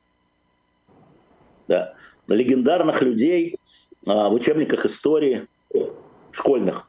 да, 1.72 1.94
легендарных 2.28 3.00
людей 3.00 3.56
а, 4.06 4.28
в 4.28 4.34
учебниках 4.34 4.84
истории 4.84 5.46
школьных 6.30 6.86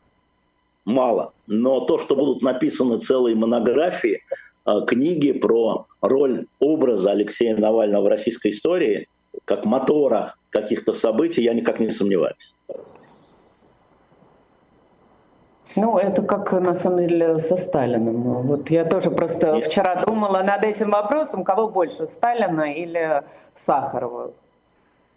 мало. 0.84 1.32
Но 1.48 1.80
то, 1.86 1.98
что 2.00 2.16
будут 2.18 2.42
написаны 2.42 3.00
целые 3.00 3.36
монографии, 3.36 4.24
а, 4.66 4.82
книги 4.82 5.32
про 5.32 5.86
роль 6.02 6.48
образа 6.60 7.12
Алексея 7.12 7.56
Навального 7.56 8.04
в 8.04 8.08
российской 8.10 8.52
истории, 8.52 9.08
как 9.46 9.64
мотора 9.64 10.36
каких-то 10.50 10.94
событий, 10.94 11.44
я 11.44 11.54
никак 11.54 11.80
не 11.80 11.90
сомневаюсь. 11.90 12.54
Ну, 15.76 15.98
это 15.98 16.22
как 16.22 16.52
на 16.52 16.74
самом 16.74 17.08
деле 17.08 17.40
со 17.40 17.56
Сталиным. 17.58 18.22
Вот 18.48 18.70
я 18.70 18.84
тоже 18.84 19.10
просто 19.10 19.54
Нет. 19.54 19.66
вчера 19.66 20.06
думала 20.06 20.44
над 20.44 20.64
этим 20.64 20.92
вопросом, 20.92 21.44
кого 21.44 21.70
больше, 21.70 22.06
Сталина 22.06 22.72
или 22.72 23.24
Сахарова. 23.56 24.34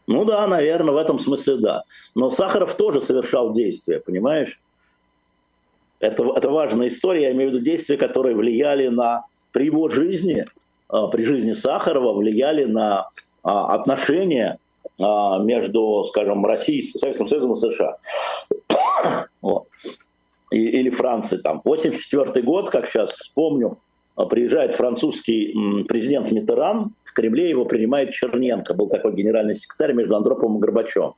Ну 0.06 0.24
да, 0.24 0.46
наверное, 0.46 0.94
в 0.94 0.96
этом 0.96 1.18
смысле 1.18 1.56
да. 1.56 1.82
Но 2.14 2.30
Сахаров 2.30 2.76
тоже 2.76 3.00
совершал 3.00 3.52
действия, 3.52 4.00
понимаешь? 4.00 4.60
Это, 5.98 6.24
это 6.36 6.50
важная 6.50 6.88
история, 6.88 7.22
я 7.22 7.32
имею 7.32 7.50
в 7.50 7.54
виду 7.54 7.64
действия, 7.64 7.96
которые 7.96 8.36
влияли 8.36 8.88
на, 8.88 9.24
при 9.52 9.66
его 9.66 9.88
жизни, 9.88 10.46
а, 10.88 11.08
при 11.08 11.24
жизни 11.24 11.52
Сахарова, 11.52 12.12
влияли 12.12 12.64
на 12.64 13.08
а, 13.42 13.74
отношения 13.74 14.58
а, 15.00 15.38
между, 15.38 16.04
скажем, 16.04 16.44
Россией, 16.44 16.82
Советским 16.82 17.26
Союзом 17.26 17.52
и 17.52 17.56
США. 17.56 17.96
вот. 19.40 19.68
И, 20.52 20.58
или 20.58 20.90
Францией. 20.90 21.42
Там. 21.42 21.62
84 21.64 22.42
год, 22.42 22.70
как 22.70 22.88
сейчас 22.88 23.12
вспомню, 23.12 23.78
приезжает 24.24 24.74
французский 24.74 25.84
президент 25.88 26.32
Митеран, 26.32 26.94
в 27.04 27.12
Кремле 27.12 27.50
его 27.50 27.64
принимает 27.66 28.10
Черненко, 28.12 28.74
был 28.74 28.88
такой 28.88 29.14
генеральный 29.14 29.54
секретарь 29.54 29.92
между 29.92 30.16
Андроповым 30.16 30.56
и 30.56 30.60
Горбачевым. 30.60 31.14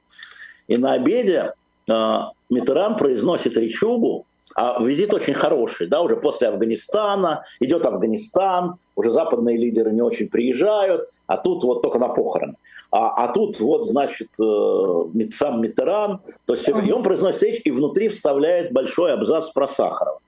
И 0.67 0.77
на 0.77 0.93
обеде 0.93 1.53
а, 1.89 2.33
Митеран 2.51 2.97
произносит 2.97 3.57
речугу, 3.57 4.27
а 4.55 4.83
визит 4.83 5.15
очень 5.15 5.35
хороший, 5.35 5.87
да, 5.87 6.01
уже 6.01 6.17
после 6.17 6.49
Афганистана, 6.49 7.45
идет 7.61 7.87
Афганистан, 7.87 8.77
уже 8.97 9.11
западные 9.11 9.57
лидеры 9.57 9.93
не 9.93 10.03
очень 10.03 10.29
приезжают, 10.29 11.09
а 11.27 11.37
тут 11.37 11.63
вот 11.65 11.83
только 11.83 11.99
на 11.99 12.09
похороны. 12.09 12.55
А, 12.91 13.25
а 13.25 13.33
тут 13.33 13.61
вот, 13.61 13.87
значит, 13.87 14.29
э, 14.41 15.03
сам 15.31 15.61
Митеран, 15.61 16.21
то 16.47 16.55
есть 16.55 16.67
и 16.69 16.73
он 16.73 17.03
произносит 17.03 17.43
речь 17.43 17.61
и 17.65 17.71
внутри 17.71 18.09
вставляет 18.09 18.73
большой 18.73 19.13
абзац 19.13 19.51
про 19.51 19.69
Сахарова. 19.69 20.21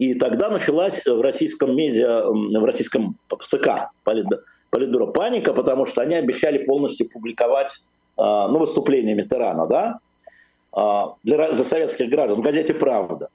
И 0.00 0.14
тогда 0.14 0.48
началась 0.48 1.04
в 1.04 1.20
российском 1.20 1.76
медиа, 1.76 2.24
в 2.24 2.64
российском 2.64 3.18
в 3.28 3.44
ЦК 3.44 3.90
Политбюро 4.70 5.08
паника, 5.08 5.52
потому 5.52 5.84
что 5.84 6.00
они 6.00 6.14
обещали 6.14 6.64
полностью 6.64 7.06
публиковать 7.06 7.84
а, 8.16 8.48
ну, 8.48 8.60
выступление 8.60 9.14
Митерана, 9.14 9.66
да, 9.66 9.98
а, 10.72 11.16
для, 11.22 11.52
для 11.52 11.64
советских 11.64 12.08
граждан 12.08 12.38
в 12.38 12.42
газете 12.42 12.72
«Правда». 12.72 13.28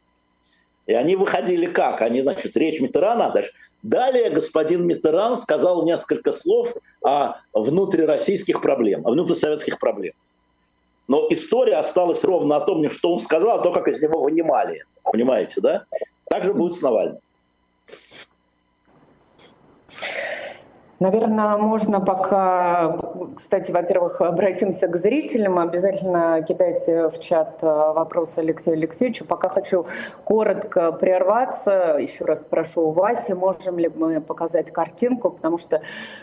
И 0.88 0.93
они 0.93 1.15
выходили 1.15 1.67
как? 1.67 2.01
Они, 2.01 2.21
значит, 2.21 2.58
речь 2.58 2.82
Митерана, 2.82 3.30
дальше. 3.30 3.51
Далее 3.84 4.32
господин 4.32 4.88
Митеран 4.88 5.38
сказал 5.38 5.86
несколько 5.86 6.32
слов 6.32 6.73
о 7.04 7.36
внутрироссийских 7.54 8.60
проблемах, 8.60 9.06
о 9.06 9.12
внутрисоветских 9.12 9.78
проблемах. 9.78 10.17
Но 11.08 11.28
история 11.30 11.75
осталась 11.75 12.23
ровно 12.23 12.56
о 12.56 12.62
том, 12.62 12.89
что 12.89 13.13
он 13.13 13.19
сказал, 13.19 13.60
а 13.60 13.62
то, 13.62 13.71
как 13.71 13.88
из 13.88 14.01
него 14.01 14.19
вынимали 14.21 14.78
это. 14.78 15.12
Понимаете, 15.12 15.62
да? 15.62 15.86
Так 16.25 16.43
же 16.43 16.53
будет 16.53 16.73
с 16.73 16.81
Навальным. 16.81 17.19
Наверное, 20.99 21.58
можно 21.58 21.99
пока, 21.99 22.97
кстати, 23.36 23.69
во-первых, 23.69 24.21
обратимся 24.21 24.88
к 24.88 24.95
зрителям. 24.95 25.60
Обязательно 25.60 26.41
кидайте 26.41 27.10
в 27.10 27.19
чат 27.19 27.58
э, 27.62 27.65
вопросы 27.65 28.39
Алексею 28.39 28.77
Алексеевичу. 28.77 29.25
Пока 29.25 29.49
хочу 29.49 29.86
коротко 30.23 30.93
прерваться. 30.93 31.97
Еще 31.99 32.23
раз 32.23 32.43
спрошу 32.43 32.88
у 32.88 32.91
Васи, 32.91 33.34
можем 33.34 33.77
ли 33.77 33.91
мы 33.93 34.21
показать 34.21 34.71
картинку, 34.71 35.31
потому 35.31 35.58
что 35.58 35.81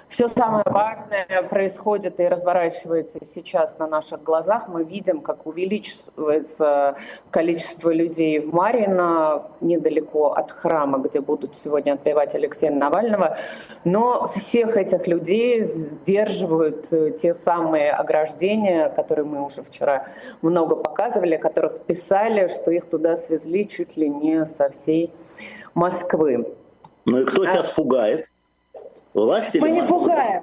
все 0.09 0.29
самое 0.29 0.65
важное 0.65 1.27
происходит 1.51 2.19
и 2.19 2.27
разворачивается 2.27 3.19
сейчас 3.27 3.79
на 3.79 3.87
наших 3.87 4.23
глазах. 4.23 4.69
Мы 4.69 4.85
видим, 4.85 5.21
как 5.21 5.47
увеличивается 5.47 6.97
количество 7.31 7.91
людей 7.91 8.39
в 8.41 8.55
Марино, 8.55 9.49
недалеко 9.61 10.33
от 10.33 10.51
храма, 10.51 10.99
где 10.99 11.21
будут 11.21 11.57
сегодня 11.57 11.93
отпевать 11.93 12.35
Алексея 12.35 12.71
Навального. 12.71 13.37
Но 13.85 14.29
все 14.35 14.62
всех 14.63 14.77
этих 14.77 15.07
людей 15.07 15.65
сдерживают 15.65 16.87
э, 16.93 17.13
те 17.21 17.35
самые 17.35 17.91
ограждения, 17.91 18.89
которые 18.89 19.25
мы 19.25 19.45
уже 19.45 19.63
вчера 19.63 20.07
много 20.41 20.77
показывали, 20.77 21.35
о 21.35 21.39
которых 21.39 21.81
писали, 21.81 22.49
что 22.49 22.71
их 22.71 22.89
туда 22.89 23.17
свезли 23.17 23.69
чуть 23.69 23.97
ли 23.97 24.09
не 24.09 24.47
со 24.47 24.71
всей 24.71 25.13
Москвы. 25.75 26.55
Ну 27.07 27.23
и 27.23 27.25
кто 27.25 27.43
а... 27.43 27.47
сейчас 27.47 27.71
пугает? 27.71 28.31
Власти? 29.15 29.59
Мы 29.59 29.71
не 29.71 29.83
пугаем. 29.83 30.43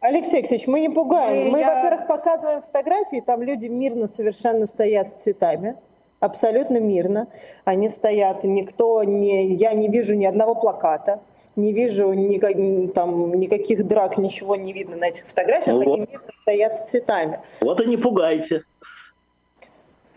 Алексей 0.00 0.38
Алексеевич, 0.38 0.66
мы 0.66 0.80
не 0.80 0.88
пугаем. 0.88 1.50
Мы, 1.50 1.60
я... 1.60 1.74
во-первых, 1.74 2.06
показываем 2.06 2.62
фотографии, 2.62 3.20
там 3.20 3.42
люди 3.42 3.66
мирно 3.66 4.06
совершенно 4.06 4.66
стоят 4.66 5.08
с 5.08 5.22
цветами. 5.22 5.76
Абсолютно 6.20 6.78
мирно. 6.80 7.28
Они 7.64 7.88
стоят, 7.88 8.44
никто 8.44 9.04
не... 9.04 9.52
Я 9.54 9.74
не 9.74 9.88
вижу 9.88 10.14
ни 10.14 10.24
одного 10.24 10.54
плаката, 10.54 11.20
не 11.58 11.72
вижу 11.72 12.12
ни, 12.12 12.86
там, 12.88 13.34
никаких 13.34 13.86
драк, 13.86 14.16
ничего 14.16 14.56
не 14.56 14.72
видно 14.72 14.96
на 14.96 15.08
этих 15.08 15.26
фотографиях. 15.26 15.74
Ну, 15.74 15.80
Они 15.80 15.90
вот. 15.90 16.10
мирно 16.10 16.32
стоят 16.42 16.76
с 16.76 16.88
цветами. 16.88 17.40
Вот 17.60 17.80
и 17.80 17.86
не 17.86 17.96
пугайте. 17.96 18.62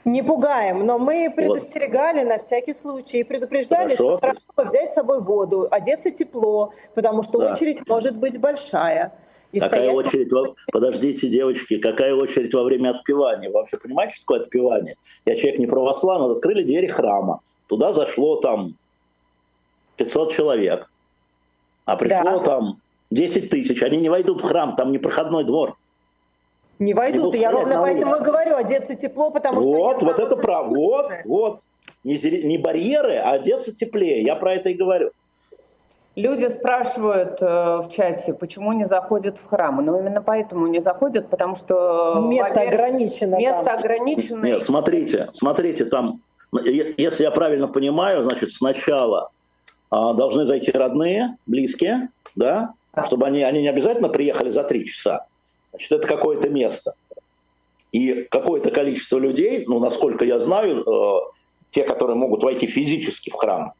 Не 0.05 0.23
пугаем, 0.23 0.85
но 0.85 0.97
мы 0.97 1.31
предостерегали 1.35 2.19
вот. 2.19 2.29
на 2.29 2.39
всякий 2.39 2.73
случай 2.73 3.19
и 3.19 3.23
предупреждали, 3.23 3.95
Хорошо. 3.95 4.17
что 4.17 4.19
хорошо 4.19 4.69
взять 4.69 4.91
с 4.91 4.95
собой 4.95 5.21
воду, 5.21 5.67
одеться 5.69 6.09
тепло, 6.09 6.73
потому 6.95 7.21
что 7.21 7.39
да. 7.39 7.53
очередь 7.53 7.87
может 7.87 8.15
быть 8.15 8.39
большая. 8.39 9.13
И 9.51 9.59
какая 9.59 9.89
стоять... 9.89 10.07
очередь, 10.07 10.31
во... 10.31 10.55
подождите, 10.71 11.27
девочки, 11.27 11.77
какая 11.77 12.15
очередь 12.15 12.53
во 12.53 12.63
время 12.63 12.91
отпевания? 12.91 13.49
Вы 13.49 13.53
вообще 13.53 13.77
понимаете, 13.77 14.15
что 14.15 14.23
такое 14.23 14.39
отпевание? 14.41 14.95
Я 15.25 15.35
человек 15.35 15.59
не 15.59 15.67
православный, 15.67 16.33
открыли 16.33 16.63
двери 16.63 16.87
храма, 16.87 17.41
туда 17.67 17.93
зашло 17.93 18.37
там 18.37 18.75
500 19.97 20.33
человек, 20.33 20.89
а 21.85 21.95
пришло 21.95 22.39
да. 22.39 22.39
там 22.39 22.81
10 23.11 23.49
тысяч, 23.49 23.81
они 23.83 23.97
не 23.97 24.09
войдут 24.09 24.41
в 24.41 24.47
храм, 24.47 24.75
там 24.75 24.91
не 24.91 24.97
проходной 24.97 25.43
двор. 25.43 25.77
Не 26.79 26.93
войдут, 26.93 27.35
я 27.35 27.51
ровно 27.51 27.79
поэтому 27.81 28.15
и 28.15 28.19
говорю, 28.23 28.55
одеться 28.55 28.95
тепло, 28.95 29.29
потому 29.29 29.61
вот, 29.61 29.97
что... 29.97 30.05
Вот, 30.05 30.17
вот 30.17 30.19
это 30.19 30.35
правда, 30.35 30.73
вот, 30.75 31.11
вот. 31.25 31.59
Не, 32.03 32.17
не 32.43 32.57
барьеры, 32.57 33.17
а 33.17 33.33
одеться 33.33 33.75
теплее, 33.75 34.23
я 34.23 34.35
про 34.35 34.55
это 34.55 34.69
и 34.69 34.73
говорю. 34.73 35.11
Люди 36.15 36.47
спрашивают 36.49 37.41
э, 37.41 37.45
в 37.45 37.89
чате, 37.95 38.33
почему 38.33 38.73
не 38.73 38.85
заходят 38.85 39.37
в 39.37 39.47
храмы. 39.47 39.81
Но 39.81 39.97
именно 39.97 40.21
поэтому 40.21 40.67
не 40.67 40.81
заходят, 40.81 41.29
потому 41.29 41.55
что... 41.55 42.21
Место 42.27 42.61
ограничено. 42.61 43.37
Место 43.37 43.63
там. 43.63 43.79
ограничено. 43.79 44.43
Нет, 44.43 44.61
смотрите, 44.61 45.29
смотрите, 45.31 45.85
там, 45.85 46.19
если 46.51 47.23
я 47.23 47.31
правильно 47.31 47.69
понимаю, 47.69 48.25
значит, 48.25 48.51
сначала 48.51 49.29
должны 49.91 50.45
зайти 50.45 50.71
родные, 50.71 51.37
близкие, 51.45 52.09
да, 52.35 52.73
чтобы 53.05 53.25
они, 53.25 53.43
они 53.43 53.61
не 53.61 53.67
обязательно 53.67 54.09
приехали 54.09 54.49
за 54.49 54.63
три 54.63 54.85
часа. 54.85 55.27
Значит, 55.71 55.91
это 55.91 56.07
какое-то 56.07 56.49
место. 56.49 56.93
И 57.91 58.25
какое-то 58.29 58.71
количество 58.71 59.17
людей, 59.17 59.65
ну, 59.67 59.79
насколько 59.79 60.23
я 60.23 60.39
знаю, 60.39 60.83
э, 60.85 61.19
те, 61.71 61.83
которые 61.83 62.15
могут 62.15 62.43
войти 62.43 62.67
физически 62.67 63.29
в 63.29 63.33
храм, 63.33 63.73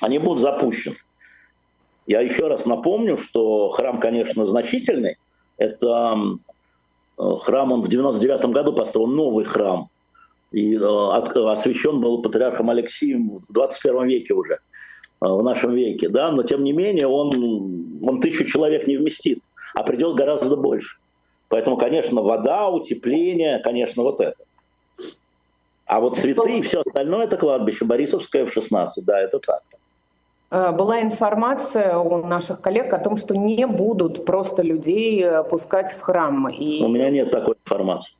они 0.00 0.18
будут 0.18 0.40
запущены. 0.40 0.96
Я 2.06 2.20
еще 2.20 2.48
раз 2.48 2.66
напомню, 2.66 3.16
что 3.16 3.70
храм, 3.70 4.00
конечно, 4.00 4.46
значительный. 4.46 5.16
Это 5.56 6.16
э, 7.18 7.22
храм, 7.40 7.72
он 7.72 7.82
в 7.82 7.88
99 7.88 8.46
году 8.46 8.72
построен 8.72 9.14
новый 9.14 9.44
храм. 9.44 9.88
И 10.52 10.76
э, 10.76 10.78
освящен 10.80 12.00
был 12.00 12.22
патриархом 12.22 12.70
Алексием 12.70 13.42
в 13.48 13.52
21 13.52 14.06
веке 14.06 14.34
уже, 14.34 14.60
в 15.20 15.42
нашем 15.42 15.72
веке. 15.72 16.08
Да? 16.08 16.30
Но 16.30 16.42
тем 16.42 16.62
не 16.62 16.72
менее 16.72 17.06
он, 17.06 18.00
он 18.02 18.20
тысячу 18.20 18.44
человек 18.46 18.86
не 18.86 18.96
вместит, 18.96 19.42
а 19.74 19.82
придет 19.82 20.14
гораздо 20.14 20.56
больше. 20.56 20.98
Поэтому, 21.48 21.76
конечно, 21.76 22.22
вода, 22.22 22.68
утепление, 22.68 23.58
конечно, 23.58 24.02
вот 24.02 24.20
это. 24.20 24.44
А 25.86 26.00
вот 26.00 26.16
цветы 26.16 26.58
и 26.58 26.62
все 26.62 26.82
остальное 26.86 27.24
это 27.24 27.36
кладбище 27.36 27.84
Борисовское 27.84 28.46
в 28.46 28.52
16, 28.52 29.04
да, 29.04 29.20
это 29.20 29.40
так. 29.40 29.62
Э, 30.52 30.70
была 30.70 31.02
информация 31.02 31.98
у 31.98 32.24
наших 32.24 32.60
коллег 32.60 32.92
о 32.92 32.98
том, 32.98 33.16
что 33.16 33.36
не 33.36 33.66
будут 33.66 34.24
просто 34.24 34.62
людей 34.62 35.20
э, 35.24 35.42
пускать 35.42 35.92
в 35.92 36.00
храм. 36.00 36.48
И... 36.48 36.84
У 36.84 36.88
меня 36.88 37.10
нет 37.10 37.32
такой 37.32 37.56
информации. 37.64 38.14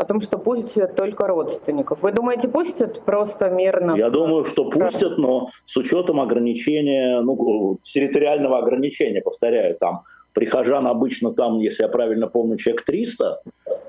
О 0.00 0.04
том, 0.06 0.22
что 0.22 0.38
пустят 0.38 0.96
только 0.96 1.26
родственников. 1.26 2.00
Вы 2.00 2.12
думаете, 2.12 2.48
пустят 2.48 3.02
просто 3.04 3.50
мирно? 3.50 3.96
Я 3.98 4.08
думаю, 4.08 4.46
что 4.46 4.70
пустят, 4.70 5.18
но 5.18 5.50
с 5.66 5.76
учетом 5.76 6.20
ограничения, 6.20 7.20
ну, 7.20 7.76
территориального 7.82 8.56
ограничения, 8.56 9.20
повторяю, 9.20 9.76
там 9.76 10.04
прихожан 10.32 10.86
обычно 10.86 11.34
там, 11.34 11.58
если 11.58 11.82
я 11.82 11.90
правильно 11.90 12.28
помню, 12.28 12.56
человек 12.56 12.82
300 12.86 13.42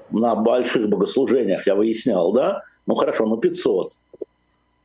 на 0.10 0.36
больших 0.36 0.90
богослужениях, 0.90 1.66
я 1.66 1.76
выяснял, 1.76 2.34
да? 2.34 2.64
Ну 2.88 2.96
хорошо, 2.96 3.26
ну 3.26 3.38
500. 3.38 3.94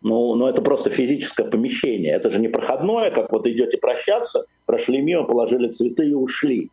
Ну, 0.03 0.37
ну, 0.37 0.47
это 0.47 0.63
просто 0.63 0.91
физическое 0.91 1.51
помещение. 1.51 2.13
Это 2.15 2.31
же 2.31 2.39
не 2.39 2.47
проходное, 2.47 3.11
как 3.11 3.33
вот 3.33 3.49
идете 3.49 3.79
прощаться, 3.79 4.45
прошли 4.65 5.03
мимо, 5.03 5.25
положили 5.25 5.73
цветы 5.73 6.09
и 6.09 6.15
ушли. 6.15 6.71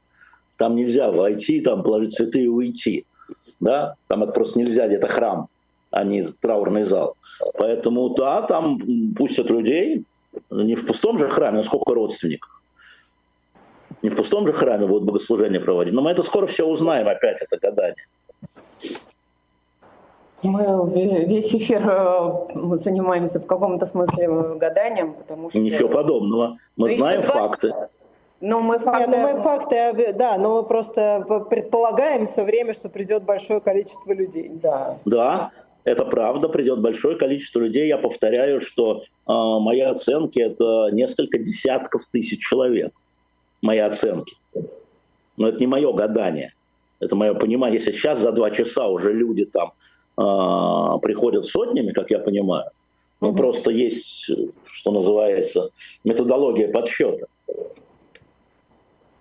Там 0.57 0.75
нельзя 0.75 1.09
войти, 1.09 1.59
там 1.61 1.81
положить 1.81 2.13
цветы 2.13 2.43
и 2.43 2.47
уйти. 2.47 3.07
Да? 3.59 3.95
Там 4.07 4.23
это 4.23 4.31
просто 4.31 4.59
нельзя, 4.59 4.85
это 4.85 5.07
храм, 5.07 5.47
а 5.91 6.03
не 6.03 6.23
траурный 6.23 6.83
зал. 6.83 7.15
Поэтому, 7.57 8.09
да, 8.09 8.41
там 8.41 8.79
пустят 9.15 9.49
людей, 9.49 10.05
не 10.49 10.75
в 10.75 10.85
пустом 10.85 11.17
же 11.17 11.27
храме, 11.27 11.57
но 11.57 11.63
сколько 11.63 11.93
родственников. 11.93 12.61
Не 14.01 14.09
в 14.09 14.15
пустом 14.15 14.45
же 14.45 14.53
храме 14.53 14.85
будут 14.85 15.05
богослужения 15.05 15.59
проводить. 15.59 15.93
Но 15.93 16.01
мы 16.01 16.11
это 16.11 16.23
скоро 16.23 16.45
все 16.47 16.65
узнаем 16.65 17.07
опять, 17.07 17.41
это 17.41 17.57
гадание. 17.57 18.05
Мы 20.43 20.91
весь 21.25 21.55
эфир 21.55 21.87
э, 21.87 22.77
занимаемся 22.83 23.39
в 23.39 23.45
каком-то 23.45 23.85
смысле 23.85 24.55
гаданием, 24.55 25.13
потому 25.13 25.49
что... 25.49 25.57
Ничего 25.57 25.87
подобного. 25.87 26.57
Мы 26.75 26.89
но 26.89 26.95
знаем 26.95 27.23
факты. 27.23 27.71
Ну, 28.45 28.59
мы 28.59 28.77
факты... 28.77 29.09
Нет, 29.09 29.19
ну, 29.21 29.21
мы 29.21 29.41
факты, 29.41 30.13
да, 30.13 30.37
но 30.37 30.57
мы 30.57 30.67
просто 30.67 31.25
предполагаем 31.49 32.27
все 32.27 32.43
время, 32.43 32.73
что 32.73 32.89
придет 32.89 33.23
большое 33.23 33.61
количество 33.61 34.11
людей. 34.11 34.51
Да. 34.61 34.99
Да, 35.05 35.51
это 35.85 36.03
правда, 36.03 36.49
придет 36.49 36.81
большое 36.81 37.15
количество 37.15 37.61
людей. 37.61 37.87
Я 37.87 37.97
повторяю, 37.97 38.59
что 38.59 39.03
э, 39.03 39.03
мои 39.27 39.79
оценки 39.79 40.39
это 40.39 40.89
несколько 40.91 41.37
десятков 41.37 42.05
тысяч 42.11 42.45
человек. 42.45 42.91
Мои 43.61 43.79
оценки. 43.79 44.35
Но 45.37 45.47
это 45.47 45.59
не 45.59 45.67
мое 45.67 45.93
гадание. 45.93 46.53
Это 46.99 47.15
мое 47.15 47.35
понимание. 47.35 47.79
Если 47.79 47.93
сейчас 47.93 48.19
за 48.19 48.33
два 48.33 48.51
часа 48.51 48.89
уже 48.89 49.13
люди 49.13 49.45
там 49.45 49.71
а, 50.17 50.97
приходят 50.97 51.45
сотнями, 51.45 51.93
как 51.93 52.11
я 52.11 52.19
понимаю. 52.19 52.71
Ну, 53.21 53.29
угу. 53.29 53.37
просто 53.37 53.71
есть, 53.71 54.29
что 54.65 54.91
называется, 54.91 55.69
методология 56.03 56.69
подсчета. 56.69 57.27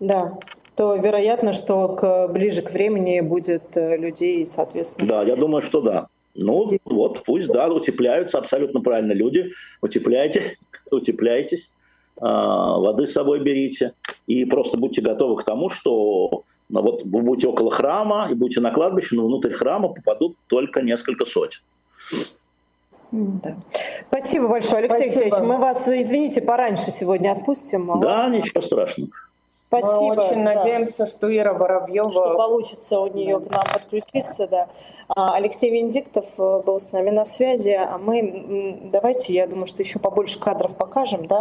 Да, 0.03 0.37
то 0.75 0.97
вероятно, 0.97 1.53
что 1.53 1.89
к, 1.91 2.27
ближе 2.27 2.61
к 2.61 2.73
времени 2.73 3.21
будет 3.21 3.77
э, 3.77 3.97
людей, 3.97 4.45
соответственно. 4.45 5.07
Да, 5.07 5.23
я 5.23 5.37
думаю, 5.37 5.63
что 5.63 5.81
да. 5.81 6.09
Ну, 6.35 6.77
вот, 6.85 7.23
пусть, 7.25 7.47
да, 7.47 7.69
утепляются, 7.69 8.39
абсолютно 8.39 8.81
правильно 8.81 9.13
люди. 9.13 9.53
Утепляйте, 9.81 10.57
утепляйтесь, 10.91 11.73
а, 12.21 12.79
воды 12.79 13.07
с 13.07 13.13
собой 13.13 13.39
берите. 13.39 13.93
И 14.27 14.45
просто 14.45 14.77
будьте 14.77 15.03
готовы 15.03 15.37
к 15.37 15.45
тому, 15.45 15.69
что 15.69 16.43
но 16.69 16.83
вот 16.83 17.03
вы 17.05 17.23
будете 17.23 17.47
около 17.47 17.71
храма 17.71 18.29
и 18.31 18.35
будете 18.35 18.61
на 18.61 18.73
кладбище, 18.73 19.15
но 19.15 19.27
внутрь 19.27 19.53
храма 19.53 19.89
попадут 19.91 20.37
только 20.49 20.81
несколько 20.81 21.27
сотен. 21.27 21.61
Да. 23.13 23.57
Спасибо 24.09 24.49
большое, 24.49 24.79
Алексей 24.79 25.13
Спасибо. 25.13 25.23
Алексеевич. 25.23 25.49
Мы 25.49 25.59
вас, 25.59 25.87
извините, 25.87 26.41
пораньше 26.41 26.91
сегодня 26.99 27.33
отпустим. 27.33 28.01
Да, 28.01 28.29
ничего 28.31 28.63
страшного. 28.63 29.11
Спасибо. 29.73 30.03
Мы 30.03 30.11
очень 30.11 30.45
да. 30.45 30.55
надеемся, 30.55 31.07
что 31.07 31.35
Ира 31.35 31.55
Воробьева... 31.55 32.11
Что 32.11 32.35
получится 32.37 33.01
у 33.01 33.07
нее 33.07 33.39
да. 33.39 33.47
к 33.47 33.51
нам 33.51 33.65
подключиться, 33.73 34.47
да. 34.47 34.69
А, 35.09 35.35
Алексей 35.35 35.71
Венедиктов 35.71 36.27
э, 36.37 36.63
был 36.65 36.79
с 36.79 36.93
нами 36.93 37.09
на 37.09 37.25
связи, 37.25 37.71
а 37.71 37.97
мы, 37.97 38.91
давайте, 38.93 39.33
я 39.33 39.47
думаю, 39.47 39.67
что 39.67 39.83
еще 39.83 39.99
побольше 39.99 40.39
кадров 40.39 40.77
покажем, 40.77 41.27
да. 41.27 41.41